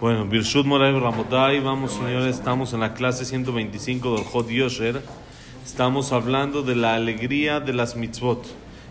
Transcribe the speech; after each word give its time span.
Bueno, 0.00 0.26
Birshut 0.26 0.64
Moray 0.64 0.92
Ramotay, 0.92 1.58
vamos 1.58 1.94
señores, 1.94 2.36
estamos 2.36 2.72
en 2.72 2.78
la 2.78 2.94
clase 2.94 3.24
125 3.24 4.14
del 4.14 4.24
Hot 4.26 4.48
Yosher. 4.48 5.02
Estamos 5.66 6.12
hablando 6.12 6.62
de 6.62 6.76
la 6.76 6.94
alegría 6.94 7.58
de 7.58 7.72
las 7.72 7.96
mitzvot. 7.96 8.46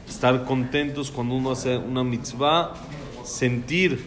Estar 0.05 0.43
contentos 0.43 1.09
cuando 1.09 1.35
uno 1.35 1.51
hace 1.51 1.77
una 1.77 2.03
mitzvah, 2.03 2.73
sentir 3.23 4.03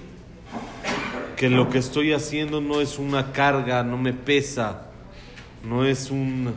que 1.38 1.48
lo 1.48 1.70
que 1.70 1.78
estoy 1.78 2.12
haciendo 2.12 2.60
no 2.60 2.82
es 2.82 2.98
una 2.98 3.32
carga, 3.32 3.82
no 3.82 3.96
me 3.96 4.12
pesa, 4.12 4.82
no 5.66 5.86
es 5.86 6.10
un, 6.10 6.52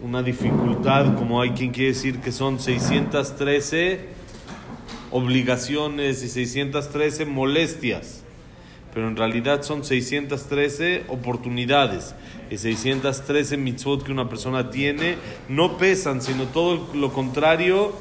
una 0.00 0.22
dificultad, 0.22 1.16
como 1.16 1.40
hay 1.40 1.50
quien 1.50 1.72
quiere 1.72 1.88
decir 1.88 2.20
que 2.20 2.30
son 2.30 2.60
613 2.60 4.08
obligaciones 5.10 6.22
y 6.22 6.28
613 6.28 7.26
molestias 7.26 8.23
pero 8.94 9.08
en 9.08 9.16
realidad 9.16 9.62
son 9.62 9.84
613 9.84 11.06
oportunidades 11.08 12.14
y 12.48 12.56
613 12.56 13.56
mitzvot 13.56 14.04
que 14.04 14.12
una 14.12 14.28
persona 14.28 14.70
tiene 14.70 15.16
no 15.48 15.76
pesan, 15.76 16.22
sino 16.22 16.44
todo 16.44 16.88
lo 16.94 17.12
contrario, 17.12 17.92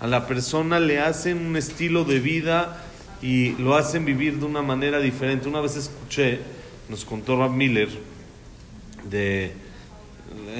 a 0.00 0.06
la 0.06 0.26
persona 0.26 0.78
le 0.80 1.00
hacen 1.00 1.38
un 1.38 1.56
estilo 1.56 2.04
de 2.04 2.20
vida 2.20 2.84
y 3.22 3.52
lo 3.56 3.74
hacen 3.74 4.04
vivir 4.04 4.38
de 4.38 4.44
una 4.44 4.62
manera 4.62 5.00
diferente. 5.00 5.48
Una 5.48 5.60
vez 5.60 5.76
escuché, 5.76 6.40
nos 6.90 7.04
contó 7.06 7.36
Rab 7.36 7.50
Miller, 7.50 7.88
de 9.10 9.52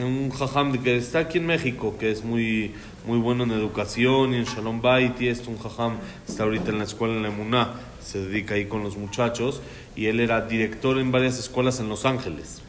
un 0.02 0.30
jajam 0.30 0.82
que 0.82 0.96
está 0.96 1.20
aquí 1.20 1.38
en 1.38 1.46
México, 1.46 1.96
que 2.00 2.10
es 2.10 2.24
muy, 2.24 2.72
muy 3.06 3.18
bueno 3.18 3.44
en 3.44 3.50
educación 3.50 4.32
y 4.32 4.38
en 4.38 4.44
Shalom 4.44 4.80
Bait, 4.80 5.20
y 5.20 5.28
esto, 5.28 5.50
un 5.50 5.58
jajam 5.58 5.98
está 6.26 6.44
ahorita 6.44 6.70
en 6.70 6.78
la 6.78 6.84
escuela 6.84 7.14
en 7.14 7.22
la 7.22 7.28
Emuná 7.28 7.74
se 8.02 8.20
dedica 8.20 8.54
ahí 8.54 8.66
con 8.66 8.82
los 8.82 8.96
muchachos 8.96 9.60
y 9.96 10.06
él 10.06 10.20
era 10.20 10.42
director 10.42 10.98
en 10.98 11.10
varias 11.10 11.38
escuelas 11.38 11.80
en 11.80 11.88
Los 11.88 12.04
Ángeles. 12.04 12.62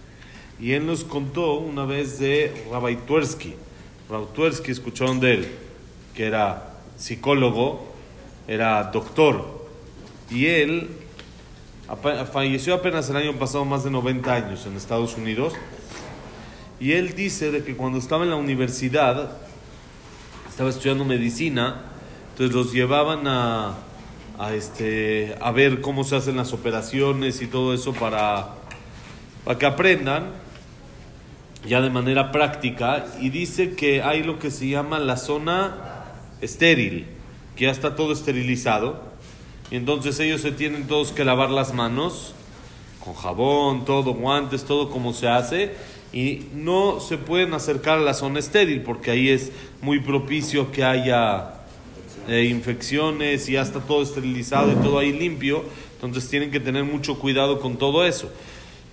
Y 0.59 0.73
él 0.73 0.85
nos 0.85 1.03
contó 1.03 1.53
una 1.53 1.85
vez 1.85 2.19
de 2.19 2.65
Rabbi 2.71 2.97
Twersky. 2.97 3.55
Rabbi 4.09 4.25
Twersky 4.33 4.71
escucharon 4.71 5.19
de 5.19 5.33
él, 5.35 5.47
que 6.13 6.25
era 6.25 6.73
psicólogo, 6.97 7.87
era 8.47 8.83
doctor. 8.85 9.67
Y 10.29 10.47
él 10.47 10.89
falleció 12.31 12.75
apenas 12.75 13.09
el 13.09 13.15
año 13.15 13.33
pasado, 13.39 13.65
más 13.65 13.83
de 13.83 13.91
90 13.91 14.33
años 14.33 14.65
en 14.65 14.75
Estados 14.75 15.15
Unidos. 15.17 15.53
Y 16.79 16.93
él 16.93 17.15
dice 17.15 17.51
de 17.51 17.63
que 17.63 17.75
cuando 17.75 17.97
estaba 17.97 18.23
en 18.23 18.29
la 18.29 18.35
universidad, 18.35 19.31
estaba 20.47 20.69
estudiando 20.69 21.05
medicina, 21.05 21.83
entonces 22.31 22.55
los 22.55 22.73
llevaban 22.73 23.27
a, 23.27 23.77
a, 24.39 24.53
este, 24.53 25.35
a 25.41 25.51
ver 25.51 25.81
cómo 25.81 26.05
se 26.05 26.15
hacen 26.15 26.37
las 26.37 26.53
operaciones 26.53 27.41
y 27.41 27.47
todo 27.47 27.73
eso 27.73 27.93
para, 27.93 28.55
para 29.43 29.59
que 29.59 29.65
aprendan 29.65 30.31
ya 31.67 31.81
de 31.81 31.89
manera 31.89 32.31
práctica. 32.31 33.05
Y 33.19 33.29
dice 33.29 33.75
que 33.75 34.01
hay 34.01 34.23
lo 34.23 34.39
que 34.39 34.49
se 34.49 34.69
llama 34.69 34.97
la 34.97 35.17
zona 35.17 36.05
estéril, 36.39 37.05
que 37.57 37.65
ya 37.65 37.71
está 37.71 37.97
todo 37.97 38.13
esterilizado. 38.13 39.01
Y 39.71 39.75
entonces 39.75 40.17
ellos 40.21 40.39
se 40.39 40.53
tienen 40.53 40.87
todos 40.87 41.11
que 41.11 41.25
lavar 41.25 41.49
las 41.49 41.73
manos 41.73 42.33
con 43.03 43.13
jabón, 43.15 43.83
todo, 43.83 44.13
guantes, 44.13 44.63
todo 44.63 44.89
como 44.89 45.11
se 45.11 45.27
hace. 45.27 45.75
Y 46.13 46.45
no 46.53 47.01
se 47.01 47.17
pueden 47.17 47.53
acercar 47.53 47.99
a 47.99 48.01
la 48.01 48.13
zona 48.13 48.39
estéril 48.39 48.83
porque 48.83 49.11
ahí 49.11 49.29
es 49.29 49.51
muy 49.81 49.99
propicio 49.99 50.71
que 50.71 50.85
haya 50.85 51.58
eh, 52.29 52.45
infecciones 52.45 53.49
y 53.49 53.53
ya 53.53 53.61
está 53.61 53.79
todo 53.79 54.03
esterilizado 54.03 54.71
y 54.71 54.75
todo 54.75 54.99
ahí 54.99 55.11
limpio, 55.11 55.63
entonces 55.95 56.29
tienen 56.29 56.51
que 56.51 56.59
tener 56.59 56.83
mucho 56.83 57.17
cuidado 57.17 57.59
con 57.59 57.77
todo 57.77 58.05
eso. 58.05 58.31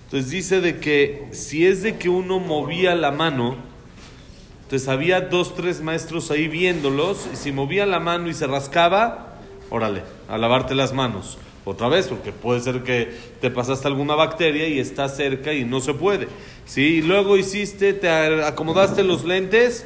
Entonces 0.05 0.31
dice 0.31 0.61
de 0.61 0.79
que 0.79 1.27
si 1.31 1.65
es 1.65 1.83
de 1.83 1.97
que 1.97 2.09
uno 2.09 2.39
movía 2.39 2.95
la 2.95 3.11
mano, 3.11 3.57
entonces 4.63 4.87
había 4.87 5.21
dos, 5.21 5.55
tres 5.55 5.81
maestros 5.81 6.31
ahí 6.31 6.47
viéndolos, 6.47 7.27
y 7.31 7.35
si 7.35 7.51
movía 7.51 7.85
la 7.85 7.99
mano 7.99 8.29
y 8.29 8.33
se 8.33 8.47
rascaba, 8.47 9.37
órale, 9.69 10.03
a 10.27 10.37
lavarte 10.37 10.75
las 10.75 10.93
manos. 10.93 11.37
Otra 11.63 11.89
vez, 11.89 12.07
porque 12.07 12.31
puede 12.31 12.61
ser 12.61 12.83
que 12.83 13.11
te 13.41 13.51
pasaste 13.51 13.87
alguna 13.87 14.15
bacteria 14.15 14.67
y 14.69 14.79
está 14.79 15.09
cerca 15.09 15.53
y 15.53 15.65
no 15.65 15.81
se 15.81 15.93
puede. 15.93 16.29
Si 16.65 17.01
luego 17.01 17.37
hiciste, 17.37 17.93
te 17.93 18.09
acomodaste 18.09 19.03
los 19.03 19.25
lentes, 19.25 19.85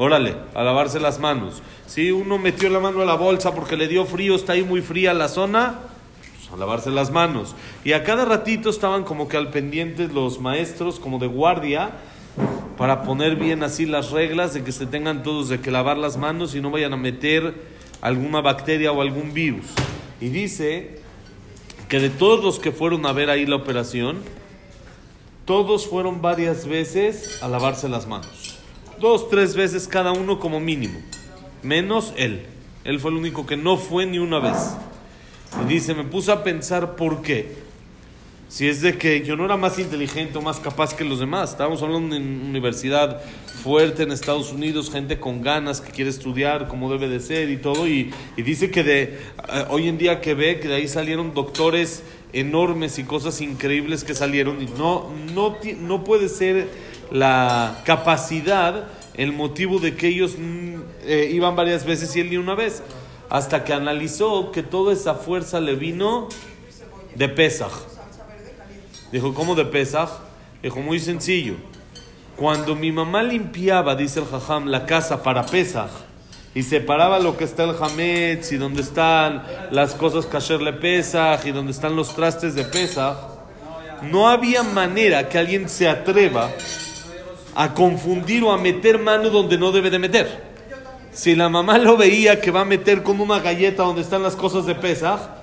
órale, 0.00 0.34
a 0.54 0.62
lavarse 0.62 0.98
las 0.98 1.20
manos. 1.20 1.62
Si 1.86 2.10
uno 2.10 2.38
metió 2.38 2.70
la 2.70 2.80
mano 2.80 3.02
a 3.02 3.04
la 3.04 3.16
bolsa 3.16 3.54
porque 3.54 3.76
le 3.76 3.86
dio 3.86 4.06
frío, 4.06 4.34
está 4.34 4.54
ahí 4.54 4.62
muy 4.62 4.80
fría 4.80 5.12
la 5.12 5.28
zona, 5.28 5.80
pues 6.22 6.50
a 6.50 6.56
lavarse 6.56 6.90
las 6.90 7.10
manos. 7.10 7.54
Y 7.84 7.92
a 7.92 8.02
cada 8.02 8.24
ratito 8.24 8.70
estaban 8.70 9.04
como 9.04 9.28
que 9.28 9.36
al 9.36 9.50
pendiente 9.50 10.08
los 10.08 10.40
maestros, 10.40 10.98
como 10.98 11.18
de 11.18 11.26
guardia, 11.26 11.90
para 12.78 13.02
poner 13.02 13.36
bien 13.36 13.62
así 13.62 13.84
las 13.84 14.10
reglas 14.10 14.54
de 14.54 14.64
que 14.64 14.72
se 14.72 14.86
tengan 14.86 15.22
todos 15.22 15.50
de 15.50 15.60
que 15.60 15.70
lavar 15.70 15.98
las 15.98 16.16
manos 16.16 16.54
y 16.54 16.62
no 16.62 16.70
vayan 16.70 16.94
a 16.94 16.96
meter 16.96 17.54
alguna 18.00 18.40
bacteria 18.40 18.92
o 18.92 19.02
algún 19.02 19.34
virus. 19.34 19.66
Y 20.18 20.30
dice 20.30 21.02
que 21.90 22.00
de 22.00 22.08
todos 22.08 22.42
los 22.42 22.58
que 22.58 22.72
fueron 22.72 23.04
a 23.04 23.12
ver 23.12 23.28
ahí 23.28 23.44
la 23.44 23.56
operación, 23.56 24.20
todos 25.44 25.86
fueron 25.86 26.22
varias 26.22 26.66
veces 26.66 27.42
a 27.42 27.48
lavarse 27.48 27.86
las 27.90 28.06
manos. 28.06 28.39
Dos, 29.00 29.28
tres 29.30 29.54
veces 29.54 29.88
cada 29.88 30.12
uno 30.12 30.38
como 30.38 30.60
mínimo 30.60 31.00
menos 31.62 32.12
él. 32.16 32.42
Él 32.84 33.00
fue 33.00 33.10
el 33.10 33.16
único 33.16 33.46
que 33.46 33.56
no 33.56 33.76
fue 33.76 34.06
ni 34.06 34.18
una 34.18 34.38
vez. 34.38 34.74
Y 35.62 35.68
dice, 35.68 35.94
me 35.94 36.04
puse 36.04 36.32
a 36.32 36.42
pensar 36.42 36.96
por 36.96 37.22
qué. 37.22 37.70
Si 38.48 38.66
es 38.66 38.80
de 38.80 38.98
que 38.98 39.24
yo 39.24 39.36
no 39.36 39.44
era 39.44 39.56
más 39.56 39.78
inteligente 39.78 40.38
o 40.38 40.42
más 40.42 40.58
capaz 40.58 40.94
que 40.94 41.04
los 41.04 41.20
demás. 41.20 41.50
Estábamos 41.50 41.82
hablando 41.82 42.14
de 42.14 42.20
una 42.20 42.48
universidad 42.48 43.20
fuerte 43.62 44.02
en 44.02 44.10
Estados 44.10 44.52
Unidos, 44.52 44.90
gente 44.90 45.20
con 45.20 45.42
ganas 45.42 45.80
que 45.80 45.92
quiere 45.92 46.10
estudiar 46.10 46.66
como 46.66 46.90
debe 46.90 47.08
de 47.08 47.20
ser 47.20 47.50
y 47.50 47.58
todo. 47.58 47.86
Y, 47.86 48.12
dice 48.36 48.70
que 48.70 48.82
de 48.82 49.02
eh, 49.02 49.18
hoy 49.68 49.88
en 49.88 49.98
día 49.98 50.20
que 50.20 50.34
ve 50.34 50.58
que 50.58 50.68
de 50.68 50.76
ahí 50.76 50.88
salieron 50.88 51.32
doctores 51.34 52.02
enormes 52.32 52.98
y 52.98 53.04
cosas 53.04 53.40
increíbles 53.40 54.04
que 54.04 54.14
salieron. 54.14 54.62
Y 54.62 54.66
no, 54.66 55.10
no, 55.34 55.56
no 55.80 56.04
puede 56.04 56.28
ser 56.28 56.68
la 57.10 57.82
capacidad 57.84 58.88
el 59.14 59.32
motivo 59.32 59.78
de 59.78 59.96
que 59.96 60.08
ellos 60.08 60.36
mm, 60.38 60.76
eh, 61.04 61.30
iban 61.32 61.56
varias 61.56 61.84
veces 61.84 62.14
y 62.16 62.20
él 62.20 62.30
ni 62.30 62.36
una 62.36 62.54
vez. 62.54 62.82
Hasta 63.28 63.64
que 63.64 63.72
analizó 63.72 64.50
que 64.50 64.62
toda 64.62 64.92
esa 64.92 65.14
fuerza 65.14 65.60
le 65.60 65.74
vino 65.74 66.28
de 67.14 67.28
Pesach. 67.28 67.72
Dijo, 69.12 69.34
¿cómo 69.34 69.54
de 69.54 69.64
Pesach? 69.64 70.08
Dijo, 70.62 70.80
muy 70.80 70.98
sencillo. 70.98 71.54
Cuando 72.36 72.74
mi 72.74 72.90
mamá 72.90 73.22
limpiaba, 73.22 73.94
dice 73.94 74.20
el 74.20 74.26
Jajam, 74.26 74.66
la 74.66 74.86
casa 74.86 75.22
para 75.22 75.44
Pesach 75.46 75.90
y 76.54 76.62
separaba 76.62 77.18
lo 77.18 77.36
que 77.36 77.44
está 77.44 77.64
el 77.64 77.76
Hametz 77.80 78.52
y 78.52 78.56
donde 78.56 78.82
están 78.82 79.44
las 79.70 79.94
cosas 79.94 80.26
kasher 80.26 80.60
le 80.60 80.72
y 80.72 81.52
donde 81.52 81.70
están 81.70 81.94
los 81.94 82.14
trastes 82.14 82.54
de 82.54 82.64
Pesach, 82.64 83.16
no 84.02 84.28
había 84.28 84.62
manera 84.62 85.28
que 85.28 85.38
alguien 85.38 85.68
se 85.68 85.88
atreva 85.88 86.50
a 87.54 87.74
confundir 87.74 88.42
o 88.42 88.52
a 88.52 88.58
meter 88.58 88.98
mano 88.98 89.30
donde 89.30 89.58
no 89.58 89.70
debe 89.70 89.90
de 89.90 89.98
meter. 89.98 90.50
Si 91.12 91.34
la 91.34 91.48
mamá 91.48 91.78
lo 91.78 91.96
veía 91.96 92.40
que 92.40 92.50
va 92.50 92.60
a 92.60 92.64
meter 92.64 93.02
con 93.02 93.20
una 93.20 93.40
galleta 93.40 93.82
donde 93.82 94.02
están 94.02 94.22
las 94.22 94.36
cosas 94.36 94.66
de 94.66 94.74
pesa, 94.74 95.36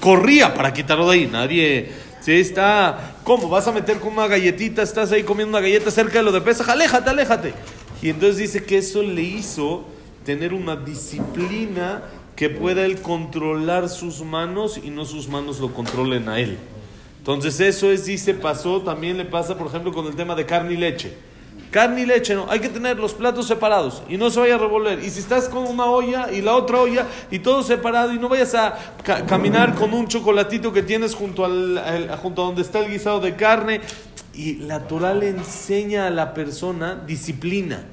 corría 0.00 0.54
para 0.54 0.72
quitarlo 0.72 1.08
de 1.08 1.18
ahí. 1.18 1.26
Nadie, 1.26 1.92
si 2.20 2.32
está, 2.32 3.14
¿cómo? 3.24 3.48
¿Vas 3.48 3.68
a 3.68 3.72
meter 3.72 4.00
con 4.00 4.14
una 4.14 4.26
galletita? 4.26 4.82
Estás 4.82 5.12
ahí 5.12 5.22
comiendo 5.22 5.56
una 5.56 5.60
galleta 5.60 5.90
cerca 5.90 6.18
de 6.18 6.24
lo 6.24 6.32
de 6.32 6.40
pesa, 6.40 6.70
aléjate, 6.70 7.10
aléjate. 7.10 7.54
Y 8.02 8.08
entonces 8.08 8.38
dice 8.38 8.64
que 8.64 8.78
eso 8.78 9.02
le 9.02 9.22
hizo 9.22 9.84
tener 10.24 10.54
una 10.54 10.76
disciplina 10.76 12.02
que 12.36 12.48
pueda 12.48 12.84
él 12.84 13.00
controlar 13.00 13.88
sus 13.88 14.22
manos 14.22 14.80
y 14.82 14.90
no 14.90 15.04
sus 15.04 15.28
manos 15.28 15.60
lo 15.60 15.72
controlen 15.72 16.28
a 16.28 16.38
él. 16.40 16.58
Entonces 17.18 17.60
eso 17.60 17.90
es, 17.90 18.04
dice, 18.04 18.34
pasó, 18.34 18.82
también 18.82 19.16
le 19.16 19.24
pasa, 19.24 19.56
por 19.56 19.68
ejemplo, 19.68 19.92
con 19.92 20.06
el 20.06 20.16
tema 20.16 20.34
de 20.34 20.44
carne 20.44 20.74
y 20.74 20.76
leche. 20.76 21.12
Carne 21.70 22.02
y 22.02 22.06
leche, 22.06 22.34
no. 22.34 22.46
Hay 22.50 22.60
que 22.60 22.68
tener 22.68 22.98
los 22.98 23.14
platos 23.14 23.46
separados 23.46 24.02
y 24.08 24.16
no 24.16 24.28
se 24.28 24.40
vaya 24.40 24.56
a 24.56 24.58
revolver. 24.58 24.98
Y 25.02 25.08
si 25.08 25.20
estás 25.20 25.48
con 25.48 25.66
una 25.66 25.86
olla 25.86 26.32
y 26.32 26.42
la 26.42 26.56
otra 26.56 26.80
olla 26.80 27.06
y 27.30 27.38
todo 27.38 27.62
separado 27.62 28.12
y 28.12 28.18
no 28.18 28.28
vayas 28.28 28.54
a 28.54 28.76
caminar 29.28 29.74
con 29.74 29.94
un 29.94 30.08
chocolatito 30.08 30.72
que 30.72 30.82
tienes 30.82 31.14
junto, 31.14 31.44
al, 31.44 32.10
junto 32.20 32.42
a 32.42 32.46
donde 32.46 32.62
está 32.62 32.80
el 32.80 32.90
guisado 32.90 33.20
de 33.20 33.36
carne. 33.36 33.80
Y 34.34 34.54
la 34.56 34.80
Torah 34.88 35.14
le 35.14 35.28
enseña 35.28 36.08
a 36.08 36.10
la 36.10 36.34
persona 36.34 36.96
disciplina. 37.06 37.84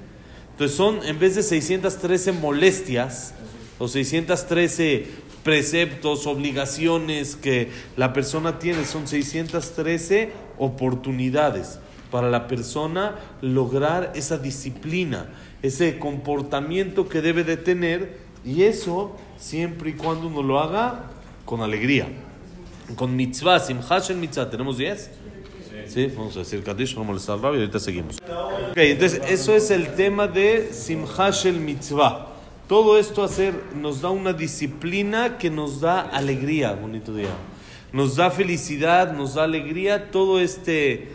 Entonces 0.59 0.75
son, 0.75 0.99
en 1.05 1.17
vez 1.19 1.35
de 1.35 1.41
613 1.41 2.33
molestias 2.33 3.33
o 3.77 3.87
613 3.87 5.07
preceptos, 5.41 6.27
obligaciones 6.27 7.37
que 7.37 7.69
la 7.95 8.11
persona 8.11 8.59
tiene, 8.59 8.83
son 8.83 9.07
613 9.07 10.33
oportunidades 10.57 11.79
para 12.11 12.29
la 12.29 12.49
persona 12.49 13.15
lograr 13.41 14.11
esa 14.15 14.37
disciplina, 14.37 15.29
ese 15.61 15.97
comportamiento 15.97 17.07
que 17.07 17.21
debe 17.21 17.45
de 17.45 17.55
tener 17.55 18.17
y 18.43 18.63
eso 18.63 19.15
siempre 19.37 19.91
y 19.91 19.93
cuando 19.93 20.27
uno 20.27 20.43
lo 20.43 20.59
haga 20.59 21.05
con 21.45 21.61
alegría. 21.61 22.09
con 22.97 23.15
mitzvah, 23.15 23.61
simcha 23.61 23.99
shel 23.99 24.17
mitzvah, 24.17 24.49
¿tenemos 24.49 24.77
10? 24.77 25.09
Sí, 25.89 26.11
vamos 26.15 26.35
a 26.35 26.39
decir 26.39 26.63
Kaddish, 26.63 26.93
vamos 26.93 27.05
a 27.05 27.11
molestar 27.11 27.35
al 27.35 27.41
rabbi 27.41 27.57
y 27.57 27.59
ahorita 27.61 27.79
seguimos. 27.79 28.17
Ok, 28.71 28.77
entonces 28.77 29.21
eso 29.27 29.55
es 29.55 29.71
el 29.71 29.95
tema 29.95 30.27
de 30.27 30.69
simcha 30.71 31.31
shel 31.31 31.59
mitzvah. 31.59 32.27
Todo 32.67 32.99
esto 32.99 33.23
hacer 33.23 33.53
nos 33.75 34.01
da 34.01 34.09
una 34.11 34.31
disciplina 34.33 35.39
que 35.39 35.49
nos 35.49 35.81
da 35.81 36.01
alegría, 36.01 36.73
bonito 36.73 37.13
día. 37.15 37.29
Nos 37.91 38.15
da 38.17 38.29
felicidad, 38.29 39.13
nos 39.13 39.33
da 39.33 39.45
alegría, 39.45 40.11
todo 40.11 40.39
este, 40.39 41.07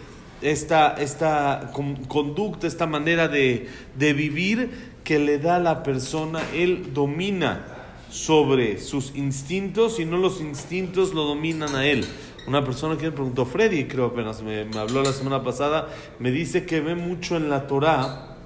esta, 0.42 0.96
esta 0.98 1.70
con- 1.72 1.94
conducta, 2.06 2.66
esta 2.66 2.88
manera 2.88 3.28
de, 3.28 3.68
de 3.96 4.12
vivir 4.12 4.94
que 5.04 5.20
le 5.20 5.38
da 5.38 5.56
a 5.56 5.60
la 5.60 5.84
persona, 5.84 6.40
él 6.52 6.92
domina 6.92 7.64
sobre 8.10 8.80
sus 8.80 9.14
instintos 9.14 10.00
y 10.00 10.04
no 10.04 10.16
los 10.16 10.40
instintos 10.40 11.14
lo 11.14 11.22
dominan 11.24 11.76
a 11.76 11.86
él. 11.86 12.04
Una 12.46 12.62
persona 12.64 12.96
que 12.98 13.06
me 13.06 13.12
preguntó, 13.12 13.46
Freddy, 13.46 13.84
creo 13.86 14.06
apenas 14.06 14.42
me, 14.42 14.64
me 14.66 14.78
habló 14.78 15.02
la 15.02 15.12
semana 15.12 15.42
pasada, 15.42 15.88
me 16.18 16.30
dice 16.30 16.66
que 16.66 16.80
ve 16.80 16.94
mucho 16.94 17.36
en 17.36 17.48
la 17.48 17.66
Torah 17.66 18.36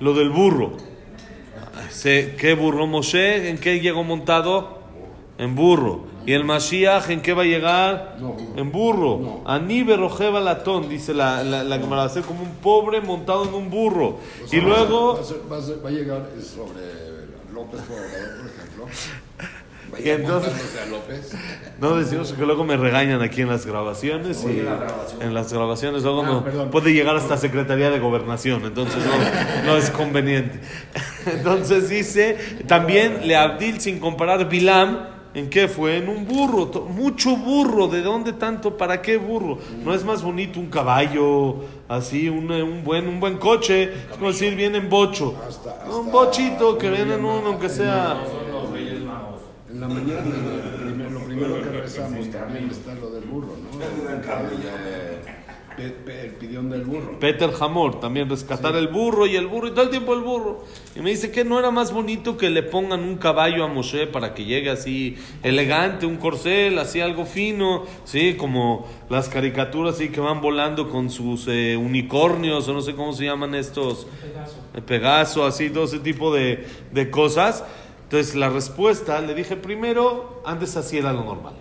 lo 0.00 0.14
del 0.14 0.30
burro. 0.30 0.72
¿Qué 2.02 2.56
burro 2.58 2.86
Moshe? 2.86 3.48
¿En 3.50 3.58
qué 3.58 3.80
llegó 3.80 4.02
montado? 4.04 4.78
En 5.38 5.54
burro. 5.54 6.06
¿Y 6.26 6.32
el 6.32 6.42
Mashiach 6.44 7.08
en 7.10 7.22
qué 7.22 7.34
va 7.34 7.42
a 7.42 7.46
llegar? 7.46 8.16
En 8.56 8.72
burro. 8.72 9.42
Aníbe 9.46 9.96
rojeba 9.96 10.40
latón, 10.40 10.88
dice 10.88 11.14
la, 11.14 11.44
la, 11.44 11.62
la 11.62 11.78
Gemara, 11.78 12.02
va 12.02 12.04
a 12.04 12.08
ser 12.08 12.24
como 12.24 12.42
un 12.42 12.56
pobre 12.56 13.00
montado 13.00 13.44
en 13.44 13.54
un 13.54 13.70
burro. 13.70 14.18
Y 14.50 14.58
Va 14.58 14.64
luego... 14.64 15.18
a, 15.20 15.22
ser- 15.24 15.40
va 15.50 15.58
a 15.58 15.62
ser- 15.62 15.84
va 15.84 15.88
a 15.88 15.92
llegar 15.92 16.26
sobre 16.42 16.82
López 17.54 17.80
Obrador, 17.80 18.38
por 18.40 18.50
ejemplo. 18.50 18.86
Y 20.02 20.10
entonces- 20.10 20.52
montándose 20.52 20.80
a 20.80 20.86
López. 20.86 21.32
No 21.80 21.96
decimos 21.96 22.32
que 22.32 22.44
luego 22.46 22.64
me 22.64 22.76
regañan 22.76 23.22
aquí 23.22 23.42
en 23.42 23.48
las 23.48 23.66
grabaciones 23.66 24.44
y 24.44 24.60
en 25.20 25.34
las 25.34 25.52
grabaciones 25.52 26.02
luego 26.02 26.22
Ah, 26.22 26.26
no- 26.26 26.44
perdón. 26.44 26.70
puede 26.70 26.92
llegar 26.92 27.16
hasta 27.16 27.36
Secretaría 27.36 27.90
de 27.90 27.98
Gobernación, 27.98 28.64
entonces 28.64 29.02
no, 29.04 29.66
no 29.72 29.76
es 29.76 29.90
conveniente. 29.90 30.58
Entonces 31.26 31.88
dice, 31.88 32.36
también 32.68 33.26
le 33.26 33.34
Abdil 33.36 33.80
sin 33.80 33.98
comparar 33.98 34.48
Bilam, 34.48 35.08
¿en 35.34 35.50
qué 35.50 35.66
fue? 35.68 35.96
En 35.98 36.08
un 36.08 36.24
burro, 36.26 36.70
mucho 36.88 37.36
burro, 37.36 37.88
¿de 37.88 38.00
dónde 38.00 38.32
tanto? 38.32 38.76
¿Para 38.76 39.02
qué 39.02 39.16
burro? 39.16 39.58
¿No 39.84 39.92
es 39.92 40.04
más 40.04 40.22
bonito 40.22 40.60
un 40.60 40.66
caballo, 40.70 41.64
así, 41.88 42.28
un, 42.28 42.50
un 42.50 42.84
buen, 42.84 43.08
un 43.08 43.18
buen 43.20 43.38
coche? 43.38 43.82
Es 44.10 44.16
como 44.16 44.28
decir, 44.28 44.54
viene 44.54 44.78
en 44.78 44.88
bocho. 44.88 45.34
Hasta- 45.48 45.84
un 45.90 46.10
bochito 46.12 46.78
que 46.78 46.88
viene 46.90 47.14
en 47.14 47.24
uno, 47.24 47.42
aunque 47.48 47.68
sea... 47.68 48.16
La 49.86 49.94
mañana, 49.94 50.22
lo 50.24 50.84
primero, 50.84 51.10
lo 51.10 51.20
primero 51.26 51.62
que 51.62 51.80
rezamos 51.80 52.28
también 52.32 52.68
está 52.70 52.92
lo 52.94 53.10
del 53.10 53.22
burro, 53.24 53.54
¿no? 53.56 53.80
El, 53.80 54.22
eh, 55.78 55.94
el 56.24 56.30
pidión 56.40 56.70
del 56.70 56.82
burro. 56.82 57.20
Peter 57.20 57.50
Hamor, 57.60 58.00
también 58.00 58.28
rescatar 58.28 58.74
el 58.74 58.88
burro 58.88 59.26
y 59.26 59.36
el 59.36 59.46
burro 59.46 59.68
y 59.68 59.70
todo 59.70 59.84
el 59.84 59.90
tiempo 59.90 60.14
el 60.14 60.22
burro. 60.22 60.64
Y 60.96 61.00
me 61.00 61.10
dice 61.10 61.30
que 61.30 61.44
no 61.44 61.58
era 61.60 61.70
más 61.70 61.92
bonito 61.92 62.36
que 62.36 62.50
le 62.50 62.64
pongan 62.64 63.02
un 63.02 63.16
caballo 63.16 63.62
a 63.62 63.68
Moshe 63.68 64.08
para 64.08 64.34
que 64.34 64.44
llegue 64.44 64.70
así 64.70 65.18
elegante, 65.44 66.04
un 66.04 66.16
corcel, 66.16 66.80
así 66.80 67.00
algo 67.00 67.24
fino, 67.24 67.84
sí, 68.04 68.34
como 68.34 68.88
las 69.08 69.28
caricaturas 69.28 69.94
así 69.94 70.08
que 70.08 70.20
van 70.20 70.40
volando 70.40 70.88
con 70.88 71.10
sus 71.10 71.46
eh, 71.46 71.76
unicornios 71.76 72.66
o 72.66 72.72
no 72.72 72.80
sé 72.80 72.94
cómo 72.96 73.12
se 73.12 73.26
llaman 73.26 73.54
estos, 73.54 74.08
el 74.74 74.82
Pegaso, 74.82 75.46
así, 75.46 75.70
todo 75.70 75.84
ese 75.84 76.00
tipo 76.00 76.34
de, 76.34 76.66
de 76.92 77.08
cosas. 77.08 77.62
Entonces 78.06 78.36
la 78.36 78.48
respuesta, 78.48 79.20
le 79.20 79.34
dije 79.34 79.56
primero, 79.56 80.40
antes 80.44 80.76
así 80.76 80.96
era 80.96 81.12
lo 81.12 81.24
normal. 81.24 81.54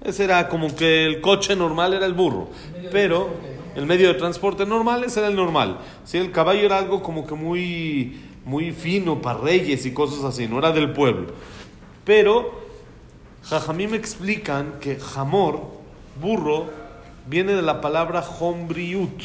Ese 0.00 0.22
era 0.22 0.48
como 0.48 0.74
que 0.76 1.06
el 1.06 1.20
coche 1.20 1.56
normal 1.56 1.92
era 1.92 2.06
el 2.06 2.14
burro, 2.14 2.48
pero 2.92 3.30
el 3.74 3.84
medio 3.84 4.06
de 4.08 4.14
transporte 4.14 4.64
normal 4.64 5.02
ese 5.02 5.18
era 5.18 5.28
el 5.28 5.34
normal. 5.34 5.78
Sí, 6.04 6.18
el 6.18 6.30
caballo 6.30 6.60
era 6.60 6.78
algo 6.78 7.02
como 7.02 7.26
que 7.26 7.34
muy, 7.34 8.20
muy 8.44 8.70
fino 8.70 9.20
para 9.20 9.40
reyes 9.40 9.84
y 9.86 9.92
cosas 9.92 10.22
así, 10.22 10.46
no 10.46 10.58
era 10.58 10.70
del 10.70 10.92
pueblo. 10.92 11.32
Pero 12.04 12.60
Jajamí 13.42 13.88
me 13.88 13.96
explican 13.96 14.74
que 14.80 15.00
jamor, 15.00 15.62
burro, 16.20 16.66
viene 17.26 17.54
de 17.54 17.62
la 17.62 17.80
palabra 17.80 18.22
hombriut. 18.22 19.24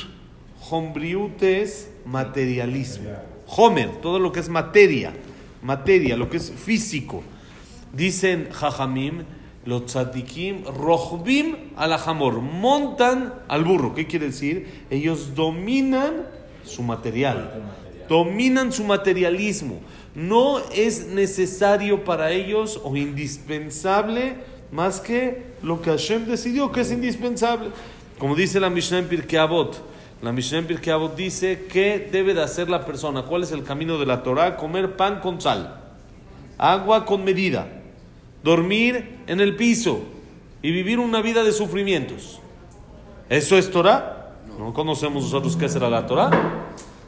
Hombriut 0.70 1.44
es 1.44 1.92
materialismo. 2.06 3.12
Homer, 3.46 4.02
todo 4.02 4.18
lo 4.18 4.32
que 4.32 4.40
es 4.40 4.50
materia, 4.50 5.14
materia, 5.66 6.16
lo 6.16 6.30
que 6.30 6.38
es 6.38 6.52
físico. 6.52 7.24
Dicen 7.92 8.50
Jajamim, 8.52 9.24
los 9.66 9.86
tzadikim, 9.88 10.64
rohbim 10.66 11.56
al 11.76 11.98
jamor, 11.98 12.42
montan 12.42 13.34
al 13.48 13.64
burro. 13.64 13.96
¿Qué 13.96 14.06
quiere 14.06 14.28
decir? 14.28 14.86
Ellos 14.90 15.34
dominan 15.34 16.28
su 16.64 16.84
material, 16.84 17.64
dominan 18.08 18.72
su 18.72 18.84
materialismo. 18.84 19.80
No 20.14 20.60
es 20.74 21.08
necesario 21.08 22.04
para 22.04 22.32
ellos 22.32 22.80
o 22.84 22.96
indispensable 22.96 24.36
más 24.72 25.00
que 25.00 25.56
lo 25.62 25.82
que 25.82 25.90
Hashem 25.90 26.26
decidió 26.26 26.72
que 26.72 26.82
es 26.82 26.92
indispensable. 26.92 27.70
Como 28.20 28.36
dice 28.36 28.60
la 28.60 28.70
Mishnah 28.70 29.00
en 29.00 29.08
Pirkei 29.08 29.40
Avot, 29.40 29.82
la 30.22 30.32
Mishnah 30.32 30.60
en 30.60 30.68
Pirkei 30.68 30.94
Avot 30.94 31.16
dice 31.16 31.66
que 31.70 32.10
debe 32.12 32.34
de 32.34 32.42
hacer 32.42 32.70
la 32.70 32.86
persona. 32.86 33.24
¿Cuál 33.24 33.44
es 33.44 33.52
el 33.52 33.64
camino 33.64 33.98
de 33.98 34.06
la 34.06 34.24
Torah? 34.24 34.56
Comer 34.58 34.96
pan 34.96 35.20
con 35.20 35.42
sal, 35.42 35.82
agua 36.58 37.06
con 37.06 37.24
medida, 37.24 37.68
dormir 38.44 39.20
en 39.28 39.42
el 39.42 39.56
piso 39.56 40.00
y 40.62 40.72
vivir 40.72 41.00
una 41.00 41.22
vida 41.22 41.44
de 41.44 41.52
sufrimientos. 41.52 42.40
¿Eso 43.30 43.58
es 43.58 43.70
Torah? 43.70 44.34
No 44.58 44.74
conocemos 44.74 45.24
nosotros 45.24 45.56
qué 45.58 45.68
será 45.68 45.90
la 45.90 46.08
Torah. 46.08 46.32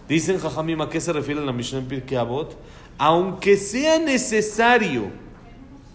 Dicen 0.07 0.39
Jajamim, 0.39 0.81
¿a 0.81 0.89
qué 0.89 1.01
se 1.01 1.13
refiere 1.13 1.43
la 1.45 1.53
Mishnah 1.53 1.79
en 1.79 1.87
Pirkei 1.87 2.17
Avot? 2.17 2.57
Aunque 2.97 3.57
sea 3.57 3.99
necesario 3.99 5.05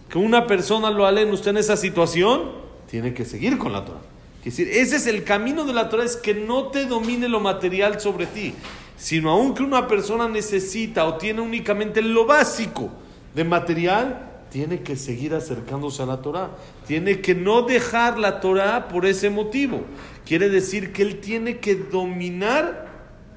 que 0.09 0.17
una 0.17 0.45
persona 0.45 0.91
lo 0.91 1.05
alene 1.05 1.31
usted 1.31 1.51
en 1.51 1.57
esa 1.57 1.77
situación, 1.77 2.51
tiene 2.89 3.13
que 3.13 3.25
seguir 3.25 3.57
con 3.57 3.71
la 3.71 3.85
Torah. 3.85 4.12
Es 4.45 4.57
decir, 4.57 4.69
ese 4.69 4.97
es 4.97 5.07
el 5.07 5.23
camino 5.23 5.63
de 5.63 5.73
la 5.73 5.89
Torah, 5.89 6.03
es 6.03 6.17
que 6.17 6.33
no 6.33 6.67
te 6.67 6.85
domine 6.85 7.29
lo 7.29 7.39
material 7.39 8.01
sobre 8.01 8.25
ti, 8.25 8.53
sino 8.97 9.31
aunque 9.31 9.63
una 9.63 9.87
persona 9.87 10.27
necesita 10.27 11.05
o 11.05 11.17
tiene 11.17 11.41
únicamente 11.41 12.01
lo 12.01 12.25
básico 12.25 12.89
de 13.33 13.43
material, 13.45 14.31
tiene 14.53 14.81
que 14.81 14.95
seguir 14.95 15.33
acercándose 15.33 16.03
a 16.03 16.05
la 16.05 16.21
Torah. 16.21 16.51
Tiene 16.85 17.21
que 17.21 17.33
no 17.33 17.63
dejar 17.63 18.19
la 18.19 18.39
Torah 18.39 18.87
por 18.87 19.07
ese 19.07 19.31
motivo. 19.31 19.81
Quiere 20.27 20.47
decir 20.47 20.93
que 20.93 21.01
él 21.01 21.19
tiene 21.21 21.57
que 21.57 21.73
dominar 21.73 22.87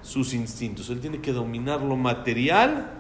sus 0.03 0.35
instintos, 0.35 0.91
él 0.91 1.01
tiene 1.01 1.21
que 1.21 1.33
dominar 1.33 1.81
lo 1.81 1.97
material 1.97 2.91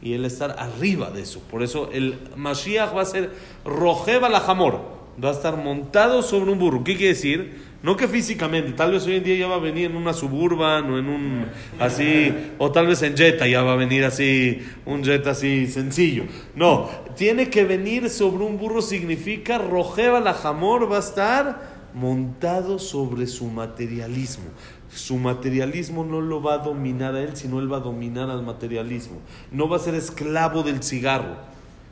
y 0.00 0.12
él 0.12 0.24
estar 0.24 0.56
arriba 0.60 1.10
de 1.10 1.22
eso. 1.22 1.40
Por 1.50 1.64
eso 1.64 1.90
el 1.92 2.20
Mashiach 2.36 2.96
va 2.96 3.02
a 3.02 3.06
ser 3.06 3.32
Rojeva 3.64 4.28
la 4.28 4.40
Jamor. 4.40 4.99
Va 5.22 5.30
a 5.30 5.32
estar 5.32 5.56
montado 5.56 6.22
sobre 6.22 6.50
un 6.50 6.58
burro. 6.58 6.84
¿Qué 6.84 6.96
quiere 6.96 7.14
decir? 7.14 7.70
No 7.82 7.96
que 7.96 8.06
físicamente, 8.06 8.72
tal 8.72 8.92
vez 8.92 9.06
hoy 9.06 9.16
en 9.16 9.24
día 9.24 9.36
ya 9.36 9.46
va 9.46 9.54
a 9.54 9.60
venir 9.60 9.90
en 9.90 9.96
una 9.96 10.12
suburban 10.12 10.90
o 10.90 10.98
en 10.98 11.08
un 11.08 11.46
así, 11.78 12.30
o 12.58 12.70
tal 12.70 12.86
vez 12.86 13.00
en 13.02 13.16
Jetta 13.16 13.48
ya 13.48 13.62
va 13.62 13.72
a 13.72 13.76
venir 13.76 14.04
así, 14.04 14.58
un 14.84 15.02
Jetta 15.02 15.30
así 15.30 15.66
sencillo. 15.66 16.24
No, 16.54 16.90
tiene 17.16 17.48
que 17.48 17.64
venir 17.64 18.10
sobre 18.10 18.44
un 18.44 18.58
burro 18.58 18.82
significa 18.82 19.56
Rojeva 19.56 20.20
la 20.20 20.32
va 20.32 20.96
a 20.96 21.00
estar 21.00 21.80
montado 21.94 22.78
sobre 22.78 23.26
su 23.26 23.46
materialismo. 23.46 24.44
Su 24.92 25.16
materialismo 25.16 26.04
no 26.04 26.20
lo 26.20 26.42
va 26.42 26.54
a 26.54 26.58
dominar 26.58 27.14
a 27.14 27.22
él, 27.22 27.34
sino 27.34 27.60
él 27.60 27.72
va 27.72 27.78
a 27.78 27.80
dominar 27.80 28.28
al 28.28 28.42
materialismo. 28.42 29.20
No 29.52 29.68
va 29.68 29.76
a 29.76 29.80
ser 29.80 29.94
esclavo 29.94 30.62
del 30.62 30.82
cigarro, 30.82 31.36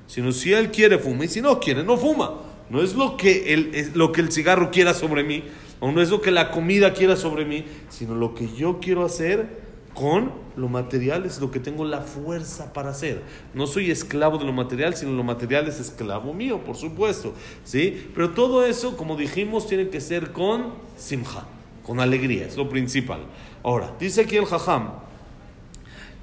sino 0.06 0.32
si 0.32 0.52
él 0.52 0.70
quiere 0.70 0.98
fuma 0.98 1.24
y 1.24 1.28
si 1.28 1.40
no 1.40 1.58
quiere 1.58 1.82
no 1.82 1.96
fuma. 1.96 2.47
No 2.70 2.82
es 2.82 2.94
lo 2.94 3.16
que 3.16 3.54
el, 3.54 3.74
es 3.74 3.96
lo 3.96 4.12
que 4.12 4.20
el 4.20 4.32
cigarro 4.32 4.70
quiera 4.70 4.94
sobre 4.94 5.24
mí, 5.24 5.44
o 5.80 5.90
no 5.92 6.02
es 6.02 6.10
lo 6.10 6.20
que 6.20 6.30
la 6.30 6.50
comida 6.50 6.92
quiera 6.92 7.16
sobre 7.16 7.44
mí, 7.44 7.64
sino 7.88 8.14
lo 8.14 8.34
que 8.34 8.48
yo 8.54 8.78
quiero 8.80 9.04
hacer 9.04 9.68
con 9.94 10.32
lo 10.56 10.68
material 10.68 11.24
es 11.24 11.40
lo 11.40 11.50
que 11.50 11.60
tengo 11.60 11.84
la 11.84 12.00
fuerza 12.00 12.72
para 12.72 12.90
hacer. 12.90 13.22
No 13.54 13.66
soy 13.66 13.90
esclavo 13.90 14.38
de 14.38 14.44
lo 14.44 14.52
material, 14.52 14.94
sino 14.94 15.12
lo 15.12 15.24
material 15.24 15.66
es 15.66 15.80
esclavo 15.80 16.32
mío, 16.34 16.62
por 16.64 16.76
supuesto. 16.76 17.32
¿sí? 17.64 18.08
Pero 18.14 18.30
todo 18.30 18.64
eso, 18.64 18.96
como 18.96 19.16
dijimos, 19.16 19.66
tiene 19.66 19.88
que 19.88 20.00
ser 20.00 20.32
con 20.32 20.74
simja, 20.96 21.46
con 21.84 22.00
alegría, 22.00 22.46
es 22.46 22.56
lo 22.56 22.68
principal. 22.68 23.20
Ahora, 23.62 23.92
dice 23.98 24.22
aquí 24.22 24.36
el 24.36 24.46
jajam, 24.46 24.90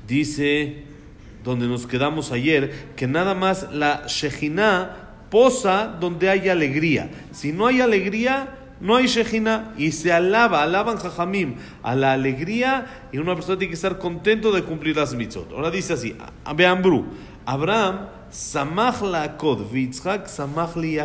dice 0.07 0.83
donde 1.43 1.67
nos 1.67 1.85
quedamos 1.85 2.31
ayer, 2.31 2.73
que 2.95 3.07
nada 3.07 3.35
más 3.35 3.71
la 3.71 4.05
Shejina 4.07 5.04
posa 5.29 5.88
donde 6.00 6.29
hay 6.29 6.50
alegría. 6.50 7.10
Si 7.32 7.51
no 7.51 7.67
hay 7.67 7.82
alegría, 7.82 8.50
no 8.79 8.96
hay 8.96 9.08
Shejina 9.08 9.74
y 9.77 9.91
se 9.91 10.12
alaba, 10.12 10.63
alaban 10.63 10.98
Jajamim 10.98 11.55
a 11.82 11.96
la 11.96 12.13
alegría 12.13 13.08
y 13.12 13.17
una 13.17 13.34
persona 13.36 13.58
tiene 13.58 13.72
que 13.72 13.75
estar 13.75 13.98
contento 13.98 14.51
de 14.51 14.63
cumplir 14.63 14.98
las 14.98 15.13
mitzvot. 15.13 15.51
Ahora 15.53 15.72
dice 15.72 15.94
así, 15.94 16.15
vean 16.55 16.82
Bru, 16.82 17.05
Abraham, 17.46 18.08
Samach 18.29 19.01
la 19.01 19.38
Vitzhak, 19.72 20.27
Samach 20.27 20.75
li. 20.75 21.00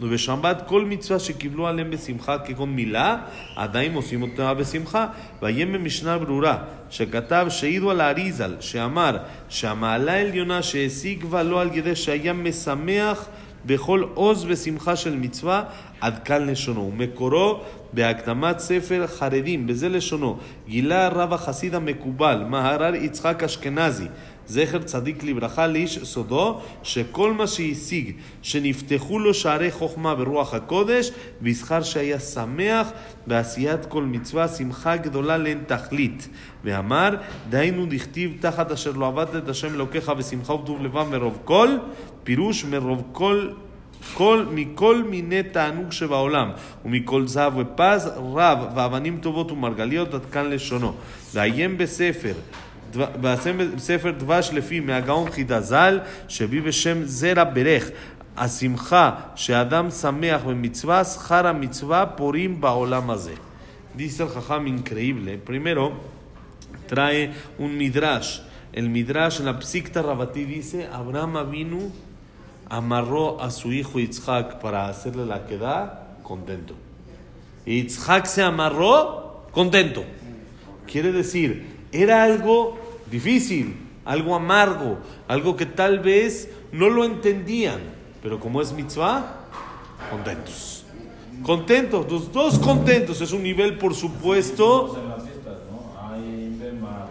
ובשבת 0.00 0.62
כל 0.66 0.84
מצווה 0.84 1.18
שקיבלו 1.18 1.66
עליהם 1.66 1.90
בשמחה 1.90 2.38
כגון 2.38 2.70
מילה, 2.70 3.16
עדיין 3.56 3.94
עושים 3.94 4.22
אותה 4.22 4.54
בשמחה. 4.54 5.06
ויהיה 5.42 5.66
במשנה 5.66 6.18
ברורה, 6.18 6.58
שכתב 6.90 7.46
שהעידו 7.48 7.90
על 7.90 8.00
האריזל, 8.00 8.56
שאמר 8.60 9.16
שהמעלה 9.48 10.12
העליונה 10.12 10.62
שהשיגבה 10.62 11.42
לו 11.42 11.60
על 11.60 11.70
ידי 11.72 11.96
שהיה 11.96 12.32
משמח 12.32 13.28
בכל 13.66 14.04
עוז 14.14 14.44
ושמחה 14.48 14.96
של 14.96 15.16
מצווה, 15.16 15.62
עד 16.00 16.18
כאן 16.24 16.46
לשונו. 16.46 16.90
ומקורו 16.94 17.60
בהקדמת 17.92 18.58
ספר 18.58 19.06
חרדים, 19.06 19.66
בזה 19.66 19.88
לשונו. 19.88 20.38
גילה 20.68 21.06
הרב 21.06 21.32
החסיד 21.32 21.74
המקובל, 21.74 22.44
מהר"ר 22.48 22.94
יצחק 22.94 23.42
אשכנזי. 23.42 24.06
זכר 24.47 24.83
צדיק 24.83 25.23
לברכה 25.23 25.67
לאיש 25.67 25.99
סודו, 26.03 26.61
שכל 26.83 27.33
מה 27.33 27.47
שהשיג, 27.47 28.11
שנפתחו 28.41 29.19
לו 29.19 29.33
שערי 29.33 29.71
חוכמה 29.71 30.15
ברוח 30.15 30.53
הקודש, 30.53 31.11
ויזכר 31.41 31.83
שהיה 31.83 32.19
שמח 32.19 32.91
בעשיית 33.27 33.85
כל 33.85 34.03
מצווה, 34.03 34.47
שמחה 34.47 34.97
גדולה 34.97 35.37
לאין 35.37 35.63
תכלית. 35.67 36.29
ואמר, 36.63 37.15
דהיינו 37.49 37.85
דכתיב 37.89 38.37
תחת 38.39 38.71
אשר 38.71 38.91
לא 38.91 39.07
עבדת 39.07 39.35
את 39.43 39.49
השם 39.49 39.73
אלוקיך 39.73 40.09
בשמחה 40.09 40.53
וטוב 40.53 40.83
לבב 40.83 41.07
מרוב 41.11 41.39
כל, 41.43 41.69
פירוש 42.23 42.65
מרוב 42.65 43.03
כל 43.11 43.49
כל, 44.13 44.45
מכל 44.51 45.03
מיני 45.03 45.43
תענוג 45.43 45.91
שבעולם, 45.91 46.49
ומכל 46.85 47.27
זהב 47.27 47.57
ופז, 47.57 48.11
רב 48.35 48.59
ואבנים 48.75 49.17
טובות 49.21 49.51
ומרגליות, 49.51 50.13
עד 50.13 50.25
כאן 50.25 50.49
לשונו. 50.49 50.93
ועיין 51.33 51.77
בספר, 51.77 52.33
בספר 53.75 54.11
דבש 54.11 54.49
לפי 54.53 54.79
מהגאון 54.79 55.31
חידה 55.31 55.61
ז"ל, 55.61 55.99
שבי 56.27 56.61
בשם 56.61 57.03
זרע 57.03 57.43
ברך. 57.43 57.89
השמחה 58.37 59.11
שאדם 59.35 59.91
שמח 59.91 60.41
במצווה, 60.43 61.03
שכר 61.03 61.47
המצווה 61.47 62.05
פורים 62.05 62.61
בעולם 62.61 63.09
הזה. 63.09 63.33
Dice 63.95 64.21
el 64.23 64.29
jajam 64.29 64.67
increíble. 64.67 65.37
Primero, 65.37 65.91
trae 66.87 67.33
un 67.57 67.75
midrash. 67.77 68.41
El 68.71 68.87
midrash 68.87 69.39
en 69.39 69.45
la 69.47 69.59
psicta 69.59 70.01
rabatí 70.01 70.45
dice, 70.45 70.87
Abraham 70.87 71.37
Avinu 71.37 71.91
amarró 72.69 73.41
a 73.41 73.49
su 73.49 73.73
hijo 73.73 73.99
Yitzhak 73.99 74.61
para 74.61 74.87
hacerle 74.87 75.25
la 75.25 75.45
queda 75.47 76.15
contento. 76.23 76.75
Y 77.65 77.81
Yitzhak 77.81 78.25
se 78.25 78.43
amarró 78.43 79.47
contento. 79.51 80.05
Quiere 80.89 81.11
decir, 81.11 81.65
era 81.91 82.23
algo 82.23 82.77
difícil, 83.14 83.76
algo 84.04 84.34
amargo, 84.34 84.98
algo 85.28 85.56
que 85.56 85.66
tal 85.66 86.00
vez 86.00 86.50
no 86.72 86.88
lo 86.90 87.04
entendían, 87.04 87.80
pero 88.22 88.40
como 88.40 88.60
es 88.60 88.72
mitzvah, 88.72 89.46
contentos. 90.10 90.84
Contentos, 91.42 92.10
los 92.10 92.32
dos 92.32 92.58
contentos, 92.58 93.20
es 93.20 93.32
un 93.32 93.42
nivel 93.42 93.78
por 93.78 93.94
supuesto. 93.94 94.98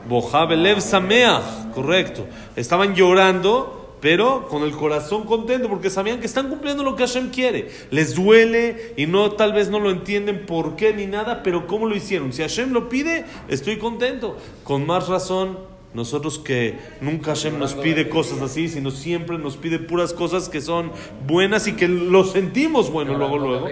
Bojabelev 0.10 0.82
Sameach, 0.82 1.72
correcto. 1.74 2.28
Estaban 2.56 2.94
llorando 2.96 3.84
pero 4.04 4.50
con 4.50 4.64
el 4.64 4.74
corazón 4.74 5.24
contento 5.24 5.70
porque 5.70 5.90
sabían 5.90 6.20
que 6.20 6.26
están 6.26 6.50
cumpliendo 6.50 6.84
lo 6.84 6.98
que 6.98 7.04
Hashem 7.08 7.30
quiere. 7.30 7.70
Les 7.90 8.16
duele 8.16 8.94
y 8.98 9.06
no 9.06 9.32
tal 9.32 9.54
vez 9.54 9.70
no 9.70 9.80
lo 9.80 9.92
entienden 9.92 10.46
por 10.46 10.76
qué 10.76 10.94
ni 10.94 11.06
nada, 11.06 11.42
pero 11.42 11.68
cómo 11.68 11.86
lo 11.86 11.96
hicieron. 11.96 12.34
Si 12.34 12.42
Hashem 12.42 12.74
lo 12.74 12.90
pide, 12.90 13.24
estoy 13.48 13.78
contento. 13.78 14.36
Con 14.66 14.86
más 14.86 15.08
razón, 15.08 15.58
nosotros 15.94 16.40
que 16.40 16.78
nunca 17.02 17.36
Hashem 17.36 17.60
nos 17.60 17.76
pide 17.76 18.10
cosas 18.10 18.42
así, 18.42 18.68
sino 18.68 18.92
siempre 18.92 19.38
nos 19.38 19.58
pide 19.58 19.80
puras 19.80 20.14
cosas 20.14 20.50
que 20.50 20.62
son 20.62 20.92
buenas 21.28 21.68
y 21.68 21.74
que 21.74 21.88
lo 21.88 22.24
sentimos 22.24 22.92
bueno 22.92 23.18
luego, 23.18 23.38
luego. 23.38 23.68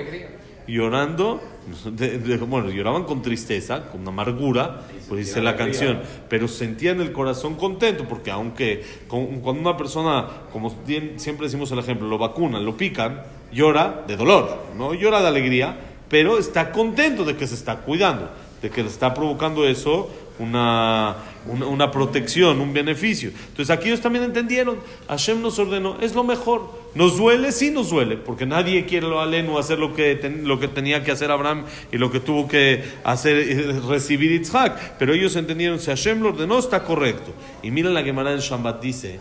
Llorando, 0.68 1.42
bueno, 2.48 2.70
lloraban 2.70 3.04
con 3.04 3.22
tristeza, 3.22 3.90
con 3.90 4.08
amargura, 4.08 4.82
pues 5.10 5.28
dice 5.28 5.42
la 5.42 5.56
canción, 5.56 6.02
pero 6.30 6.48
sentían 6.48 7.02
el 7.02 7.12
corazón 7.12 7.56
contento, 7.56 8.06
porque 8.08 8.32
aunque 8.32 8.84
cuando 9.08 9.52
una 9.54 9.76
persona, 9.76 10.28
como 10.54 10.74
siempre 11.18 11.48
decimos 11.48 11.72
el 11.72 11.80
ejemplo, 11.80 12.08
lo 12.08 12.20
vacunan, 12.20 12.64
lo 12.64 12.78
pican, 12.78 13.24
llora 13.52 14.04
de 14.08 14.16
dolor, 14.16 14.66
no 14.78 14.94
llora 14.94 15.22
de 15.22 15.28
alegría, 15.28 15.78
pero 16.08 16.38
está 16.38 16.72
contento 16.72 17.26
de 17.26 17.36
que 17.36 17.48
se 17.48 17.56
está 17.56 17.78
cuidando, 17.78 18.30
de 18.62 18.70
que 18.70 18.84
le 18.84 18.90
está 18.90 19.14
provocando 19.14 19.66
eso 19.66 20.10
una, 20.40 21.16
una, 21.48 21.92
protección, 21.92 22.62
un 22.62 22.74
beneficio. 22.74 23.32
Entonces 23.50 23.70
aquí 23.70 23.88
ellos 23.88 24.02
también 24.02 24.26
entendieron, 24.26 24.78
Hashem 25.08 25.42
nos 25.42 25.58
ordenó, 25.60 25.98
es 26.02 26.14
lo 26.14 26.24
mejor. 26.24 26.82
Nos 26.94 27.18
duele, 27.18 27.52
sí 27.52 27.72
nos 27.72 27.90
duele, 27.90 28.18
porque 28.18 28.46
nadie 28.46 28.86
quiere 28.86 29.08
lo 29.08 29.22
aleno 29.22 29.58
hacer 29.58 29.80
lo 29.80 29.94
que, 29.94 30.20
lo 30.44 30.60
que 30.60 30.68
tenía 30.68 31.04
que 31.04 31.12
hacer 31.12 31.32
Abraham 31.32 31.66
y 31.92 31.98
lo 31.98 32.12
que 32.12 32.20
tuvo 32.20 32.48
que 32.48 32.84
hacer, 33.04 33.38
eh, 33.38 33.80
recibir 33.88 34.32
Isaac. 34.32 34.96
Pero 35.00 35.14
ellos 35.14 35.36
entendieron, 35.36 35.80
si 35.80 35.88
Hashem 35.88 36.22
lo 36.22 36.30
ordenó, 36.30 36.60
está 36.60 36.84
correcto. 36.84 37.34
Y 37.64 37.72
mira 37.72 37.90
la 37.90 38.04
Gemara 38.04 38.34
en 38.34 38.40
Shambat 38.40 38.82
dice, 38.82 39.20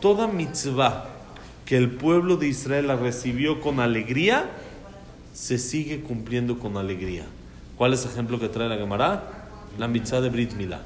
toda 0.00 0.26
mitzvah 0.26 1.08
que 1.64 1.76
el 1.76 1.90
pueblo 1.90 2.36
de 2.36 2.48
Israel 2.48 2.88
la 2.88 2.96
recibió 2.96 3.60
con 3.60 3.80
alegría, 3.80 4.50
se 5.32 5.58
sigue 5.58 6.00
cumpliendo 6.00 6.58
con 6.58 6.76
alegría. 6.76 7.24
¿Cuál 7.76 7.94
es 7.94 8.04
el 8.04 8.10
ejemplo 8.10 8.38
que 8.38 8.48
trae 8.48 8.68
la 8.68 8.76
Gemara? 8.76 9.42
la 9.78 9.88
mitzvah 9.88 10.20
de 10.20 10.28
Brit 10.28 10.52
Milá. 10.54 10.80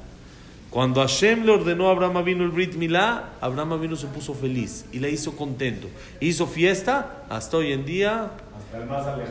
Cuando 0.77 1.01
Hashem 1.01 1.47
le 1.47 1.53
ordenó 1.53 1.89
a 1.89 1.93
Abraham 1.93 2.23
vino 2.23 2.45
el 2.45 2.51
Brit 2.51 2.75
Milá, 2.75 3.31
Abraham 3.41 3.81
vino 3.81 3.97
se 3.97 4.09
puso 4.09 4.35
feliz 4.35 4.85
y 4.93 4.99
le 4.99 5.11
hizo 5.11 5.35
contento. 5.35 5.89
Hizo 6.21 6.47
fiesta 6.47 7.25
hasta 7.31 7.57
hoy 7.57 7.73
en 7.73 7.87
día. 7.87 8.33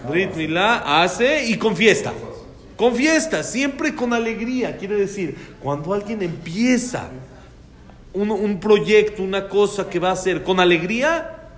Brit 0.09 0.33
Milá 0.33 1.03
hace 1.03 1.45
y 1.45 1.59
con 1.59 1.75
fiesta. 1.75 2.13
Con 2.75 2.95
fiesta, 2.95 3.43
siempre 3.43 3.93
con 3.93 4.11
alegría. 4.11 4.75
Quiere 4.77 4.95
decir, 4.95 5.37
cuando 5.61 5.93
alguien 5.93 6.23
empieza 6.23 7.11
un, 8.11 8.31
un 8.31 8.59
proyecto, 8.59 9.21
una 9.21 9.47
cosa 9.47 9.87
que 9.87 9.99
va 9.99 10.09
a 10.09 10.13
hacer 10.13 10.41
con 10.41 10.59
alegría, 10.59 11.51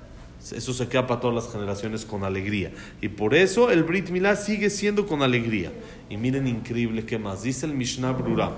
eso 0.53 0.73
se 0.73 0.89
queda 0.89 1.07
para 1.07 1.21
todas 1.21 1.45
las 1.45 1.53
generaciones 1.53 2.03
con 2.03 2.25
alegría. 2.25 2.73
Y 2.99 3.07
por 3.07 3.33
eso 3.33 3.71
el 3.71 3.83
Brit 3.83 4.09
Milá 4.09 4.35
sigue 4.35 4.69
siendo 4.69 5.07
con 5.07 5.21
alegría. 5.23 5.71
Y 6.09 6.17
miren 6.17 6.45
increíble 6.45 7.05
que 7.05 7.17
más. 7.17 7.43
Dice 7.43 7.65
el 7.65 7.73
Mishnah 7.73 8.11
Brura. 8.11 8.51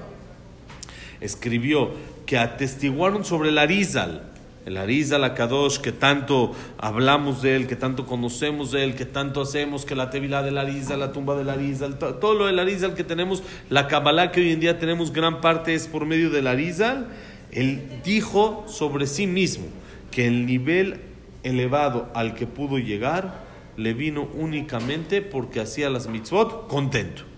Escribió 1.21 1.91
que 2.25 2.37
atestiguaron 2.37 3.25
sobre 3.25 3.49
el 3.49 3.57
Arizal. 3.57 4.23
El 4.65 4.77
Arizal 4.77 5.23
Akadosh, 5.23 5.79
que 5.79 5.91
tanto 5.91 6.53
hablamos 6.77 7.41
de 7.41 7.55
él, 7.55 7.65
que 7.65 7.75
tanto 7.75 8.05
conocemos 8.05 8.71
de 8.71 8.83
él, 8.83 8.95
que 8.95 9.05
tanto 9.05 9.41
hacemos, 9.41 9.85
que 9.85 9.95
la 9.95 10.09
Tevilá 10.09 10.43
del 10.43 10.57
Arizal, 10.57 10.99
la 10.99 11.11
tumba 11.11 11.35
del 11.35 11.49
Arizal, 11.49 11.97
todo 11.97 12.33
lo 12.35 12.45
del 12.45 12.59
Arizal 12.59 12.93
que 12.93 13.03
tenemos, 13.03 13.41
la 13.69 13.87
Kabbalah 13.87 14.31
que 14.31 14.41
hoy 14.41 14.51
en 14.51 14.59
día 14.59 14.77
tenemos 14.77 15.11
gran 15.11 15.41
parte 15.41 15.73
es 15.73 15.87
por 15.87 16.05
medio 16.05 16.29
del 16.29 16.45
Arizal. 16.45 17.07
Él 17.51 18.01
dijo 18.03 18.65
sobre 18.67 19.07
sí 19.07 19.25
mismo 19.25 19.65
que 20.11 20.27
el 20.27 20.45
nivel 20.45 21.01
elevado 21.43 22.09
al 22.13 22.35
que 22.35 22.45
pudo 22.45 22.77
llegar 22.77 23.47
le 23.77 23.93
vino 23.93 24.27
únicamente 24.35 25.21
porque 25.21 25.61
hacía 25.61 25.89
las 25.89 26.07
mitzvot 26.07 26.67
contento. 26.67 27.28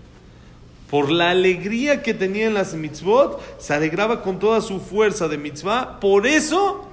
Por 0.92 1.10
la 1.10 1.30
alegría 1.30 2.02
que 2.02 2.12
tenía 2.12 2.48
en 2.48 2.52
las 2.52 2.74
mitzvot, 2.74 3.40
se 3.56 3.72
alegraba 3.72 4.20
con 4.22 4.38
toda 4.38 4.60
su 4.60 4.78
fuerza 4.78 5.26
de 5.26 5.38
mitzvah, 5.38 5.98
por 6.00 6.26
eso 6.26 6.86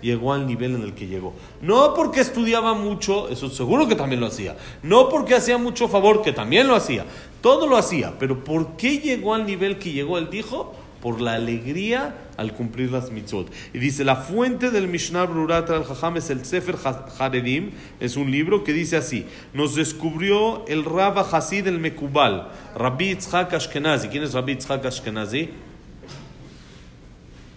llegó 0.00 0.32
al 0.32 0.46
nivel 0.46 0.76
en 0.76 0.82
el 0.82 0.94
que 0.94 1.08
llegó. 1.08 1.32
No 1.60 1.92
porque 1.94 2.20
estudiaba 2.20 2.74
mucho, 2.74 3.28
eso 3.28 3.50
seguro 3.50 3.88
que 3.88 3.96
también 3.96 4.20
lo 4.20 4.28
hacía. 4.28 4.56
No 4.84 5.08
porque 5.08 5.34
hacía 5.34 5.58
mucho 5.58 5.88
favor, 5.88 6.22
que 6.22 6.30
también 6.30 6.68
lo 6.68 6.76
hacía. 6.76 7.06
Todo 7.40 7.66
lo 7.66 7.76
hacía, 7.76 8.14
pero 8.20 8.44
¿por 8.44 8.76
qué 8.76 9.00
llegó 9.00 9.34
al 9.34 9.44
nivel 9.46 9.80
que 9.80 9.90
llegó? 9.90 10.16
Él 10.18 10.30
dijo, 10.30 10.72
por 11.00 11.20
la 11.20 11.34
alegría 11.34 12.14
al 12.36 12.52
cumplir 12.52 12.90
las 12.90 13.10
mitzvot. 13.10 13.50
Y 13.72 13.78
dice, 13.78 14.04
la 14.04 14.16
fuente 14.16 14.70
del 14.70 14.88
Mishnah 14.88 15.24
Brurat 15.24 15.68
al 15.70 15.84
Jajam 15.84 16.16
es 16.16 16.30
el 16.30 16.44
Sefer 16.44 16.76
Haredim, 17.18 17.70
es 18.00 18.16
un 18.16 18.30
libro 18.30 18.64
que 18.64 18.72
dice 18.72 18.96
así, 18.96 19.26
nos 19.52 19.74
descubrió 19.74 20.66
el 20.66 20.84
Rabba 20.84 21.22
Hasid 21.22 21.66
el 21.66 21.78
Mekubal, 21.78 22.48
Rabbi 22.74 23.08
Yitzhak 23.08 23.52
Ashkenazi. 23.54 24.08
¿Quién 24.08 24.22
es 24.22 24.32
Rabbi 24.32 24.52
Yitzhak 24.52 24.84
Ashkenazi? 24.84 25.50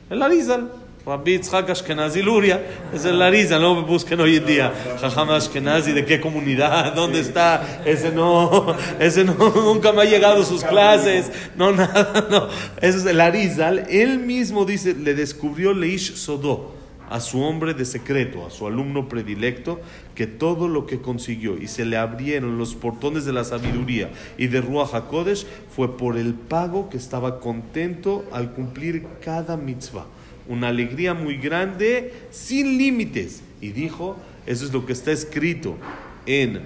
El 0.09 0.21
Arizal. 0.21 0.71
Rabbi 1.05 1.31
Yitzhak 1.31 1.69
Ashkenazi 1.69 2.21
Luria, 2.21 2.61
es 2.93 3.03
el 3.03 3.19
Larisa, 3.19 3.59
no 3.59 3.75
me 3.75 3.81
busquen 3.81 4.21
hoy 4.21 4.37
en 4.37 4.45
día. 4.45 4.73
Jajam 5.01 5.31
Ashkenazi, 5.31 5.91
¿de 5.91 6.05
qué 6.05 6.21
comunidad? 6.21 6.93
¿Dónde 6.95 7.19
está? 7.19 7.81
Ese 7.83 8.09
no, 8.09 8.73
ese 9.01 9.25
no, 9.25 9.33
nunca 9.53 9.91
me 9.91 10.03
ha 10.03 10.05
llegado 10.05 10.45
sus 10.45 10.63
clases, 10.63 11.29
no, 11.57 11.73
nada, 11.73 12.25
no. 12.31 12.47
Ese 12.77 12.99
es 12.99 13.05
el 13.05 13.19
Arizal. 13.19 13.85
Él 13.89 14.19
mismo 14.19 14.63
dice, 14.63 14.93
le 14.93 15.13
descubrió 15.13 15.73
Leish 15.73 16.15
Sodó, 16.15 16.73
a 17.09 17.19
su 17.19 17.41
hombre 17.41 17.73
de 17.73 17.83
secreto, 17.83 18.45
a 18.45 18.49
su 18.49 18.65
alumno 18.65 19.09
predilecto, 19.09 19.81
que 20.15 20.25
todo 20.25 20.69
lo 20.69 20.85
que 20.85 21.01
consiguió 21.01 21.57
y 21.57 21.67
se 21.67 21.83
le 21.83 21.97
abrieron 21.97 22.57
los 22.57 22.75
portones 22.75 23.25
de 23.25 23.33
la 23.33 23.43
sabiduría 23.43 24.09
y 24.37 24.47
de 24.47 24.61
Ruach 24.61 24.93
HaKodesh 24.93 25.45
fue 25.75 25.97
por 25.97 26.17
el 26.17 26.33
pago 26.33 26.89
que 26.89 26.95
estaba 26.95 27.41
contento 27.41 28.23
al 28.31 28.53
cumplir 28.53 29.05
cada 29.21 29.57
mitzvah 29.57 30.05
una 30.47 30.69
alegría 30.69 31.13
muy 31.13 31.37
grande, 31.37 32.13
sin 32.31 32.77
límites. 32.77 33.43
Y 33.61 33.69
dijo, 33.69 34.17
eso 34.45 34.65
es 34.65 34.73
lo 34.73 34.85
que 34.85 34.93
está 34.93 35.11
escrito 35.11 35.77
en 36.25 36.61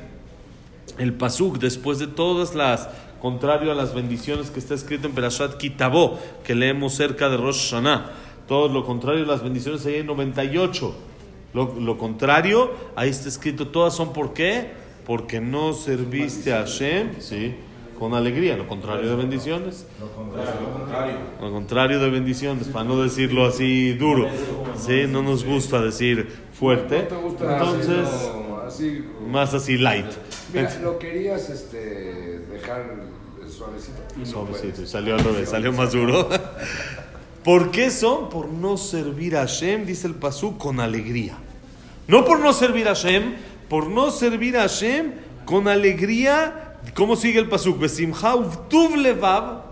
el 0.98 1.14
Pasuk, 1.14 1.60
después 1.60 2.00
de 2.00 2.08
todas 2.08 2.56
las, 2.56 2.90
contrario 3.22 3.72
a 3.72 3.76
las 3.76 3.94
bendiciones 3.94 4.50
que 4.50 4.60
está 4.60 4.74
escrito 4.74 5.08
en 5.08 5.14
Perashat 5.14 5.58
Kitabó, 5.58 6.20
que 6.44 6.56
leemos 6.56 6.96
cerca 6.96 7.30
de 7.30 7.38
Rosh 7.38 7.72
Hashanah, 7.72 8.12
todo 8.48 8.70
lo 8.70 8.86
contrario 8.86 9.24
a 9.26 9.28
las 9.28 9.44
bendiciones 9.44 9.86
ahí 9.86 9.96
en 9.96 10.08
98. 10.08 10.96
Lo, 11.54 11.76
lo 11.80 11.98
contrario, 11.98 12.72
ahí 12.96 13.10
está 13.10 13.30
escrito, 13.30 13.68
todas 13.68 13.96
son 13.96 14.14
por 14.14 14.34
qué? 14.34 14.72
Porque 15.06 15.40
no 15.40 15.74
serviste 15.74 16.54
a 16.54 16.60
Hashem, 16.60 17.20
sí, 17.20 17.56
con 17.98 18.14
alegría, 18.14 18.56
lo 18.58 18.68
contrario 18.68 19.10
de 19.10 19.16
bendiciones. 19.16 19.86
Lo 20.00 20.12
contrario. 20.12 21.18
Lo 21.42 21.52
contrario 21.52 22.00
de 22.00 22.10
bendiciones, 22.10 22.68
para 22.68 22.86
no 22.86 23.02
decirlo 23.02 23.46
así 23.46 23.94
duro. 23.94 24.28
Sí, 24.76 25.06
no 25.08 25.24
nos 25.24 25.44
gusta 25.44 25.82
decir 25.82 26.28
fuerte. 26.54 27.04
¿No 27.04 27.08
te 27.08 27.16
gusta 27.16 27.58
Entonces, 27.58 28.08
más 29.28 29.54
así 29.54 29.78
light. 29.78 30.06
Mira, 30.54 30.80
lo 30.82 31.00
querías 31.00 31.50
este, 31.50 32.40
dejar 32.52 33.08
suavecito. 33.50 34.02
y 34.22 34.26
Suavecito, 34.26 34.82
y 34.82 34.88
salió 34.88 35.16
al 35.16 35.24
revés, 35.24 35.50
salió 35.50 35.74
más 35.74 35.92
duro. 35.94 36.30
¿Por 37.44 37.72
qué 37.72 37.90
son? 37.92 38.30
Por 38.30 38.50
no 38.50 38.78
servir 38.78 39.38
a 39.38 39.42
Hashem, 39.42 39.86
dice 39.86 40.08
el 40.08 40.16
Pasú, 40.16 40.58
con 40.58 40.80
alegría. 40.80 41.38
No 42.08 42.26
por 42.26 42.40
no 42.40 42.54
servir 42.54 42.88
a 42.88 42.96
Hashem, 42.96 43.36
por 43.70 43.88
no 43.88 44.12
servir 44.12 44.58
a 44.58 44.62
Hashem 44.62 45.14
con 45.46 45.68
alegría. 45.68 46.67
¿Cómo 46.94 47.16
sigue 47.16 47.40
el 47.40 47.50
levav, 49.04 49.64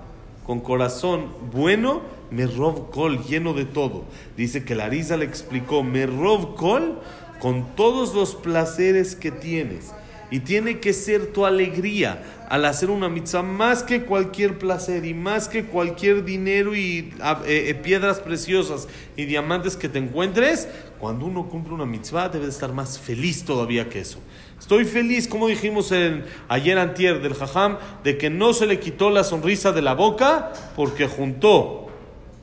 con 0.46 0.60
corazón 0.60 1.28
bueno, 1.52 2.02
merov 2.32 2.92
kol, 2.92 3.24
lleno 3.24 3.54
de 3.54 3.66
todo. 3.66 4.04
Dice 4.38 4.64
que 4.64 4.76
Larisa 4.76 5.18
le 5.18 5.26
explicó, 5.26 5.84
merov 5.84 6.56
kol, 6.56 7.00
con 7.40 7.76
todos 7.76 8.14
los 8.14 8.36
placeres 8.36 9.16
que 9.16 9.32
tienes. 9.32 9.92
Y 10.32 10.40
tiene 10.40 10.80
que 10.80 10.94
ser 10.94 11.34
tu 11.34 11.46
alegría 11.46 12.24
al 12.50 12.66
hacer 12.66 12.90
una 12.90 13.10
mitzvah 13.10 13.44
más 13.44 13.84
que 13.84 14.04
cualquier 14.04 14.58
placer 14.58 15.06
y 15.06 15.14
más 15.14 15.48
que 15.48 15.66
cualquier 15.66 16.26
dinero 16.26 16.76
y 16.76 17.14
ah, 17.22 17.42
eh, 17.46 17.66
eh, 17.70 17.76
piedras 17.76 18.20
preciosas 18.20 18.88
y 19.16 19.26
diamantes 19.26 19.78
que 19.78 19.88
te 19.88 20.00
encuentres. 20.00 20.68
Cuando 21.00 21.26
uno 21.26 21.48
cumple 21.48 21.74
una 21.76 21.86
mitzvah 21.86 22.30
debe 22.30 22.46
de 22.46 22.52
estar 22.52 22.74
más 22.74 23.00
feliz 23.00 23.46
todavía 23.46 23.88
que 23.88 24.00
eso. 24.00 24.20
Estoy 24.60 24.86
feliz, 24.86 25.28
como 25.28 25.48
dijimos 25.48 25.92
en, 25.92 26.26
ayer 26.48 26.78
antier 26.78 27.22
del 27.22 27.34
Jajam, 27.34 27.78
de 28.04 28.18
que 28.18 28.30
no 28.30 28.54
se 28.54 28.66
le 28.66 28.80
quitó 28.80 29.10
la 29.10 29.24
sonrisa 29.24 29.72
de 29.72 29.82
la 29.82 29.94
boca 29.94 30.54
porque 30.76 31.08
juntó 31.08 31.86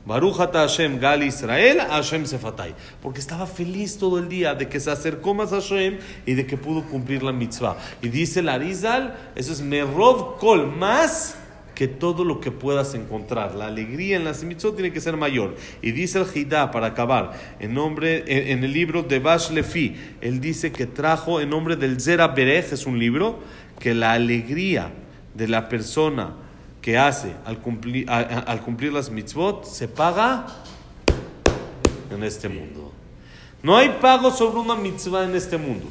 Baruch 0.05 0.39
ata 0.39 0.59
Hashem 0.59 0.99
Gal 0.99 1.23
Israel 1.23 1.79
a 1.79 1.95
Hashem 1.95 2.25
Sefatay. 2.25 2.75
Porque 3.01 3.19
estaba 3.19 3.47
feliz 3.47 3.97
todo 3.97 4.19
el 4.19 4.27
día 4.27 4.53
de 4.53 4.67
que 4.67 4.79
se 4.79 4.91
acercó 4.91 5.33
más 5.33 5.53
a 5.53 5.61
Hashem 5.61 5.99
y 6.25 6.33
de 6.33 6.45
que 6.45 6.57
pudo 6.57 6.83
cumplir 6.83 7.23
la 7.23 7.31
mitzvah. 7.31 7.77
Y 8.01 8.09
dice 8.09 8.41
el 8.41 8.49
Arizal, 8.49 9.15
eso 9.35 9.53
es 9.53 9.61
Merov 9.61 10.37
Kol, 10.37 10.67
más 10.67 11.37
que 11.83 11.89
todo 11.89 12.23
lo 12.23 12.39
que 12.39 12.49
puedas 12.49 12.93
encontrar. 12.93 13.55
La 13.55 13.67
alegría 13.67 14.15
en 14.15 14.23
las 14.23 14.41
mitzvot 14.45 14.73
tiene 14.73 14.93
que 14.93 15.01
ser 15.01 15.17
mayor. 15.17 15.57
Y 15.81 15.91
dice 15.91 16.17
el 16.17 16.25
Hidá, 16.33 16.71
para 16.71 16.87
acabar, 16.87 17.33
en, 17.59 17.73
nombre, 17.73 18.23
en, 18.25 18.63
el 18.63 18.71
libro 18.71 19.03
de 19.03 19.19
Bash 19.19 19.49
Lefi, 19.49 19.93
él 20.21 20.39
dice 20.39 20.71
que 20.71 20.85
trajo 20.85 21.41
en 21.41 21.49
nombre 21.49 21.75
del 21.75 21.99
Zera 21.99 22.29
Berech, 22.29 22.71
es 22.71 22.85
un 22.85 22.97
libro, 22.97 23.39
que 23.81 23.93
la 23.93 24.13
alegría 24.13 24.93
de 25.33 25.49
la 25.49 25.67
persona 25.67 26.35
que 26.81 26.97
hace 26.97 27.33
al 27.43 27.57
cumplir, 27.59 28.09
al 28.09 28.61
cumplir 28.61 28.93
las 28.93 29.09
mitzvot 29.09 29.65
se 29.65 29.89
paga 29.89 30.45
en 32.09 32.23
este 32.23 32.47
mundo. 32.47 32.93
No 33.61 33.75
hay 33.75 33.89
pago 33.99 34.31
sobre 34.31 34.57
una 34.57 34.75
mitzvah 34.75 35.25
en 35.25 35.35
este 35.35 35.57
mundo. 35.57 35.87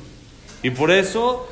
Y 0.63 0.71
por 0.71 0.91
eso 0.91 1.47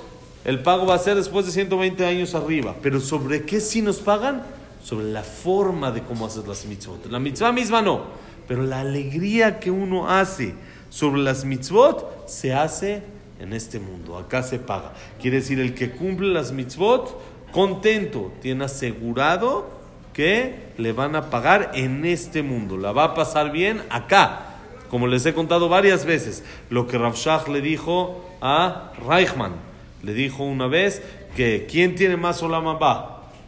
el 0.44 0.62
pago 0.62 0.86
va 0.86 0.94
a 0.94 0.98
ser 0.98 1.16
después 1.16 1.46
de 1.46 1.52
120 1.52 2.04
años 2.06 2.34
arriba. 2.34 2.76
Pero 2.82 3.00
¿sobre 3.00 3.44
qué 3.44 3.60
sí 3.60 3.82
nos 3.82 3.98
pagan? 3.98 4.42
Sobre 4.82 5.06
la 5.06 5.22
forma 5.22 5.90
de 5.90 6.02
cómo 6.02 6.26
hacer 6.26 6.48
las 6.48 6.64
mitzvot. 6.64 7.06
La 7.06 7.18
mitzvah 7.18 7.52
misma 7.52 7.82
no. 7.82 8.04
Pero 8.48 8.62
la 8.62 8.80
alegría 8.80 9.60
que 9.60 9.70
uno 9.70 10.08
hace 10.08 10.54
sobre 10.88 11.20
las 11.20 11.44
mitzvot 11.44 12.26
se 12.26 12.54
hace 12.54 13.02
en 13.38 13.52
este 13.52 13.78
mundo. 13.78 14.16
Acá 14.16 14.42
se 14.42 14.58
paga. 14.58 14.92
Quiere 15.20 15.38
decir, 15.38 15.60
el 15.60 15.74
que 15.74 15.90
cumple 15.90 16.28
las 16.28 16.52
mitzvot, 16.52 17.20
contento, 17.52 18.32
tiene 18.40 18.64
asegurado 18.64 19.68
que 20.14 20.72
le 20.78 20.92
van 20.92 21.16
a 21.16 21.30
pagar 21.30 21.72
en 21.74 22.04
este 22.04 22.42
mundo. 22.42 22.76
La 22.76 22.92
va 22.92 23.04
a 23.04 23.14
pasar 23.14 23.52
bien 23.52 23.82
acá. 23.90 24.46
Como 24.88 25.06
les 25.06 25.24
he 25.26 25.34
contado 25.34 25.68
varias 25.68 26.04
veces, 26.04 26.42
lo 26.68 26.88
que 26.88 26.98
Rav 26.98 27.14
Shach 27.14 27.46
le 27.46 27.60
dijo 27.60 28.24
a 28.40 28.92
Reichman. 29.06 29.69
Le 30.02 30.14
dijo 30.14 30.44
una 30.44 30.66
vez 30.66 31.02
que 31.36 31.66
¿quién 31.70 31.94
tiene 31.94 32.16
más 32.16 32.42
Olam? 32.42 32.78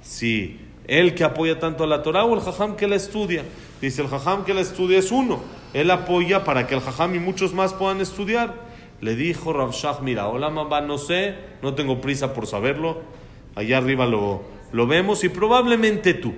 Si 0.02 0.60
él 0.86 1.14
que 1.14 1.24
apoya 1.24 1.58
tanto 1.58 1.84
a 1.84 1.86
la 1.86 2.02
Torah 2.02 2.24
o 2.24 2.34
el 2.34 2.40
Jajam 2.40 2.76
que 2.76 2.88
la 2.88 2.96
estudia. 2.96 3.44
Dice 3.80 4.02
el 4.02 4.08
Jajam 4.08 4.44
que 4.44 4.54
la 4.54 4.60
estudia 4.60 4.98
es 4.98 5.10
uno. 5.10 5.40
Él 5.72 5.90
apoya 5.90 6.44
para 6.44 6.66
que 6.66 6.74
el 6.74 6.80
Jajam 6.80 7.14
y 7.14 7.18
muchos 7.18 7.54
más 7.54 7.72
puedan 7.72 8.00
estudiar. 8.00 8.54
Le 9.00 9.16
dijo 9.16 9.52
Rav 9.52 9.72
Shach, 9.72 10.00
mira, 10.00 10.28
Olam 10.28 10.58
Abba 10.58 10.80
no 10.80 10.98
sé, 10.98 11.34
no 11.62 11.74
tengo 11.74 12.00
prisa 12.00 12.34
por 12.34 12.46
saberlo. 12.46 13.00
Allá 13.54 13.78
arriba 13.78 14.06
lo, 14.06 14.42
lo 14.72 14.86
vemos 14.86 15.24
y 15.24 15.28
probablemente 15.28 16.14
tú. 16.14 16.34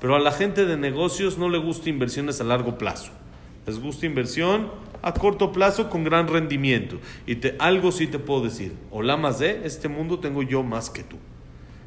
Pero 0.00 0.16
a 0.16 0.20
la 0.20 0.32
gente 0.32 0.66
de 0.66 0.76
negocios 0.76 1.38
no 1.38 1.48
le 1.48 1.58
gusta 1.58 1.88
inversiones 1.88 2.40
a 2.40 2.44
largo 2.44 2.76
plazo. 2.76 3.10
Les 3.66 3.80
gusta 3.80 4.06
inversión 4.06 4.70
a 5.04 5.12
corto 5.12 5.52
plazo 5.52 5.90
con 5.90 6.02
gran 6.02 6.28
rendimiento. 6.28 6.98
Y 7.26 7.36
te, 7.36 7.56
algo 7.58 7.92
sí 7.92 8.06
te 8.06 8.18
puedo 8.18 8.42
decir. 8.42 8.72
Hola 8.90 9.18
más 9.18 9.38
de 9.38 9.60
este 9.66 9.88
mundo 9.88 10.18
tengo 10.18 10.42
yo 10.42 10.62
más 10.62 10.88
que 10.88 11.02
tú. 11.02 11.18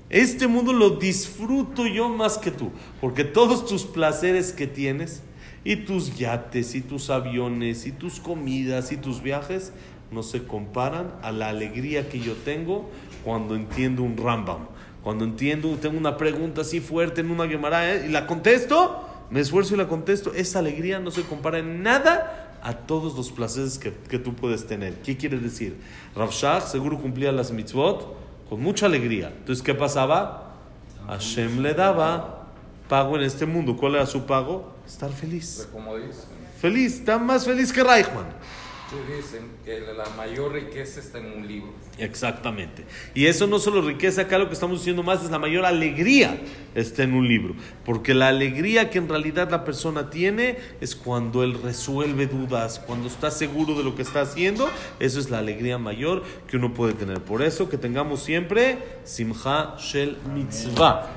Este 0.09 0.47
mundo 0.47 0.71
lo 0.71 0.91
disfruto 0.91 1.87
yo 1.87 2.09
más 2.09 2.37
que 2.37 2.51
tú. 2.51 2.71
Porque 3.01 3.23
todos 3.23 3.65
tus 3.65 3.85
placeres 3.85 4.53
que 4.53 4.67
tienes, 4.67 5.23
y 5.63 5.77
tus 5.77 6.15
yates, 6.15 6.75
y 6.75 6.81
tus 6.81 7.09
aviones, 7.09 7.87
y 7.87 7.91
tus 7.91 8.19
comidas, 8.19 8.91
y 8.91 8.97
tus 8.97 9.23
viajes, 9.23 9.73
no 10.11 10.21
se 10.21 10.43
comparan 10.43 11.15
a 11.23 11.31
la 11.31 11.49
alegría 11.49 12.09
que 12.09 12.19
yo 12.19 12.33
tengo 12.33 12.87
cuando 13.25 13.55
entiendo 13.55 14.03
un 14.03 14.15
Rambam. 14.15 14.67
Cuando 15.03 15.25
entiendo, 15.25 15.75
tengo 15.81 15.97
una 15.97 16.17
pregunta 16.17 16.61
así 16.61 16.81
fuerte 16.81 17.21
en 17.21 17.31
una 17.31 17.47
Gemara 17.47 17.95
¿eh? 17.95 18.05
y 18.07 18.11
la 18.11 18.27
contesto, 18.27 19.03
me 19.31 19.39
esfuerzo 19.39 19.73
y 19.73 19.77
la 19.77 19.87
contesto. 19.87 20.33
Esa 20.35 20.59
alegría 20.59 20.99
no 20.99 21.09
se 21.09 21.23
compara 21.23 21.57
en 21.57 21.81
nada 21.81 22.46
a 22.61 22.73
todos 22.73 23.15
los 23.15 23.31
placeres 23.31 23.77
que, 23.77 23.93
que 23.93 24.19
tú 24.19 24.33
puedes 24.33 24.67
tener. 24.67 25.01
¿Qué 25.01 25.17
quiere 25.17 25.37
decir? 25.37 25.77
Rav 26.15 26.31
Shach 26.31 26.63
seguro 26.63 26.99
cumplía 26.99 27.31
las 27.31 27.51
mitzvot 27.51 28.15
con 28.49 28.61
mucha 28.61 28.85
alegría. 28.85 29.33
Entonces, 29.37 29.63
¿qué 29.63 29.73
pasaba? 29.73 30.55
Hashem 31.07 31.61
le 31.61 31.73
daba 31.73 32.47
pago 32.87 33.15
en 33.17 33.23
este 33.23 33.45
mundo. 33.45 33.75
¿Cuál 33.77 33.95
era 33.95 34.05
su 34.05 34.25
pago? 34.25 34.73
Estar 34.85 35.11
feliz. 35.11 35.67
Feliz, 36.59 36.95
está 36.95 37.17
más 37.17 37.45
feliz 37.45 37.71
que 37.71 37.83
Reichman. 37.83 38.25
Sí 38.89 38.95
dicen 39.15 39.51
que 39.65 39.81
la 39.81 40.09
mayor 40.15 40.53
riqueza 40.53 40.99
está 40.99 41.19
en 41.19 41.33
un 41.33 41.47
libro. 41.47 41.73
Exactamente. 41.97 42.85
Y 43.13 43.25
eso 43.25 43.47
no 43.47 43.59
solo 43.59 43.81
riqueza, 43.81 44.21
acá 44.21 44.37
lo 44.37 44.47
que 44.47 44.53
estamos 44.53 44.79
diciendo 44.79 45.03
más 45.03 45.23
es 45.23 45.31
la 45.31 45.39
mayor 45.39 45.65
alegría 45.65 46.39
está 46.75 47.03
en 47.03 47.13
un 47.13 47.27
libro. 47.27 47.55
Porque 47.85 48.13
la 48.13 48.29
alegría 48.29 48.89
que 48.89 48.99
en 48.99 49.09
realidad 49.09 49.49
la 49.49 49.65
persona 49.65 50.09
tiene 50.09 50.57
es 50.79 50.95
cuando 50.95 51.43
él 51.43 51.61
resuelve 51.61 52.27
dudas, 52.27 52.79
cuando 52.79 53.07
está 53.07 53.31
seguro 53.31 53.75
de 53.75 53.83
lo 53.83 53.95
que 53.95 54.03
está 54.03 54.21
haciendo. 54.21 54.69
Eso 54.99 55.19
es 55.19 55.29
la 55.29 55.39
alegría 55.39 55.77
mayor 55.77 56.23
que 56.47 56.57
uno 56.57 56.73
puede 56.73 56.93
tener. 56.93 57.19
Por 57.21 57.41
eso 57.41 57.69
que 57.69 57.77
tengamos 57.77 58.23
siempre 58.23 58.77
Simcha 59.03 59.75
Shel 59.77 60.17
Mitzvah. 60.33 61.07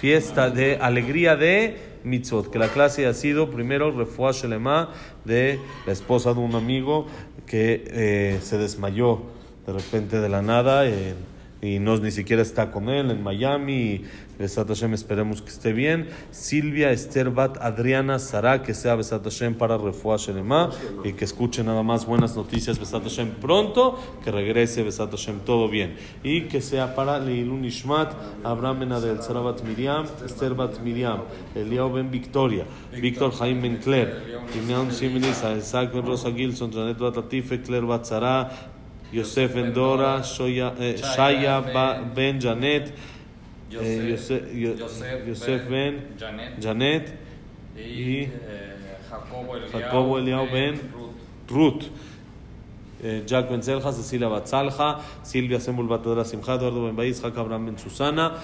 Fiesta 0.00 0.48
de 0.48 0.76
alegría 0.76 1.36
de 1.36 1.89
mitzvot. 2.04 2.50
Que 2.50 2.58
la 2.58 2.68
clase 2.68 3.06
ha 3.06 3.14
sido 3.14 3.50
primero 3.50 3.90
Refuah 3.90 4.32
Shelema 4.32 4.90
de 5.24 5.58
la 5.86 5.92
esposa 5.92 6.34
de 6.34 6.40
un 6.40 6.54
amigo 6.54 7.06
que 7.46 7.84
eh, 7.86 8.38
se 8.42 8.58
desmayó 8.58 9.22
de 9.66 9.72
repente 9.72 10.20
de 10.20 10.28
la 10.28 10.42
nada 10.42 10.86
eh, 10.86 11.14
y 11.62 11.78
no 11.78 11.96
ni 11.98 12.10
siquiera 12.10 12.42
está 12.42 12.70
con 12.70 12.88
él 12.88 13.10
en 13.10 13.22
Miami. 13.22 14.02
Besat 14.38 14.68
Hashem 14.68 14.94
esperemos 14.94 15.42
que 15.42 15.50
esté 15.50 15.74
bien. 15.74 16.08
Silvia 16.30 16.90
Esther 16.92 17.30
Bat 17.30 17.58
Adriana 17.60 18.18
Sara, 18.18 18.62
que 18.62 18.72
sea 18.72 18.94
Besat 18.94 19.22
Hashem 19.22 19.54
para 19.54 19.76
Refuah 19.76 20.16
Shelema 20.16 20.70
y 21.04 21.12
que 21.12 21.26
escuche 21.26 21.62
nada 21.62 21.82
más 21.82 22.06
buenas 22.06 22.34
noticias 22.36 22.78
Besat 22.78 23.02
Hashem 23.02 23.32
pronto, 23.40 23.98
que 24.24 24.30
regrese 24.30 24.82
Besat 24.82 25.10
Hashem 25.10 25.40
todo 25.40 25.68
bien. 25.68 25.96
Y 26.22 26.42
que 26.42 26.62
sea 26.62 26.94
para 26.94 27.18
Leilun 27.18 27.66
Ishmat, 27.66 28.14
Abraham 28.42 28.80
Ben 28.80 28.92
Adel, 28.92 29.22
Sara 29.22 29.40
Bat 29.40 29.62
Miriam, 29.62 30.06
Esther 30.24 30.54
Bat 30.54 30.80
Miriam, 30.80 31.24
Eliao 31.54 31.92
Ben 31.92 32.10
Victoria, 32.10 32.64
Víctor 32.92 33.32
Jaime 33.32 33.60
Ben 33.60 33.76
Claire, 33.76 34.40
Imeon 34.56 34.90
Similis, 34.90 35.42
Isaac 35.58 35.92
Ben 35.92 36.06
Rosa 36.06 36.30
Gilson, 36.30 36.72
Janet 36.72 36.98
Bat 36.98 37.16
Latife, 37.16 37.62
Claire 37.62 37.84
Bat 37.84 38.06
Sara, 38.06 38.50
Yosef 39.12 39.54
Ben 39.54 39.72
Dora, 39.72 40.22
eh, 40.78 40.96
Shaya 40.96 41.60
Ben 42.14 42.38
Janet, 42.40 42.92
eh, 43.72 44.10
Yosef, 44.10 44.54
Yo- 44.54 44.74
Yosef 44.76 45.26
Yosef 45.28 45.68
Ben 45.68 46.16
Janet 46.60 47.12
y, 47.76 48.22
eh, 48.22 48.30
Jacobo 49.72 50.18
Eliao, 50.18 50.46
Ben 50.50 50.80
Ruth. 51.48 51.84
Eh, 53.02 53.22
Jack 53.26 53.48
Ben 53.48 53.62
Zelja, 53.62 53.92
Cecilia 53.92 54.28
Batzalja, 54.28 54.98
Silvia 55.22 55.58
Sembul 55.58 55.88
Batadra 55.88 56.22
Simcha, 56.24 56.54
Eduardo 56.56 56.82
Ben 56.92 57.14
Abraham 57.38 57.64
Ben 57.66 57.78
Susana, 57.78 58.34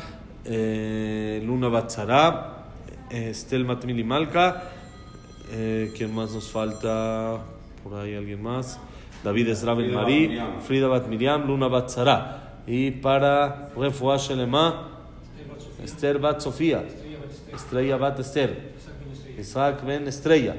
eh, 0.47 1.43
Luna 1.45 1.69
Batzara, 1.69 2.65
eh, 3.11 3.31
Estel 3.31 3.65
Matmili 3.67 4.03
Malka, 4.03 4.63
eh, 5.53 5.93
¿quién 5.95 6.15
más 6.15 6.33
nos 6.33 6.51
falta? 6.51 7.39
Por 7.85 7.99
ahí 8.01 8.15
alguien 8.15 8.43
más. 8.43 8.81
David 9.27 9.49
Ezra 9.49 9.75
Ben 9.75 9.87
Frida 9.87 10.01
Marí, 10.01 10.21
Bat 10.23 10.29
Miriam. 10.29 10.61
Frida 10.61 10.89
Bat 10.89 11.09
Miriam, 11.09 11.47
Luna 11.49 11.69
Batzara. 11.69 12.63
Y 12.65 12.93
para 12.93 13.73
Refuah 13.77 14.19
Shelema, 14.19 14.89
Esther 15.83 16.19
Bat 16.19 16.41
Sofía, 16.41 16.85
Estrella 17.53 17.97
Bat 17.97 18.21
Esther, 18.21 18.57
Isaac 19.37 19.85
Ben 19.85 20.07
Estrella. 20.07 20.55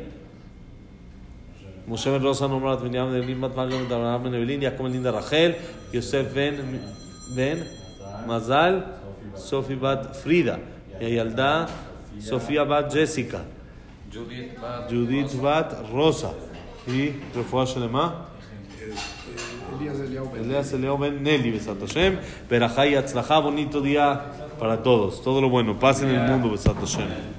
Moshe 1.87 2.11
Ben 2.11 2.21
Rosa, 2.21 2.49
Nomrat 2.49 2.81
Ben 2.81 2.93
Yam, 2.93 3.15
Evelyn 3.15 3.39
Bat 3.39 3.55
Magam, 3.55 3.85
Abraham 3.85 4.23
Ben 4.23 4.91
Linda 4.91 5.11
Rachel, 5.13 5.55
Yosef 5.93 6.33
Ben, 6.33 6.81
ben 7.35 7.63
Mazal, 8.27 8.83
Sofi 9.35 9.75
Bat 9.75 10.13
Frida, 10.13 10.59
Yayalda, 10.99 11.69
Sofía 12.19 12.67
Bat 12.67 12.91
Jessica, 12.91 13.45
Judith 14.11 15.39
Bat. 15.41 15.71
Bat 15.71 15.89
Rosa. 15.93 16.33
Y 16.85 17.13
Refuah 17.33 17.65
Shelema. 17.65 18.36
Elías 19.79 20.73
Eliau 20.73 20.97
Ben. 20.97 21.23
Nelly, 21.23 21.51
Besat 21.51 21.79
Hashem. 21.79 22.17
Berajá 22.49 22.87
y 22.87 22.95
Atzlajá, 22.95 23.39
bonito 23.39 23.81
día 23.81 24.31
para 24.59 24.83
todos. 24.83 25.21
Todo 25.23 25.41
lo 25.41 25.49
bueno. 25.49 25.79
Paz 25.79 26.01
en 26.01 26.09
el 26.09 26.29
mundo, 26.29 26.51
Besat 26.51 26.77
Hashem. 26.77 27.36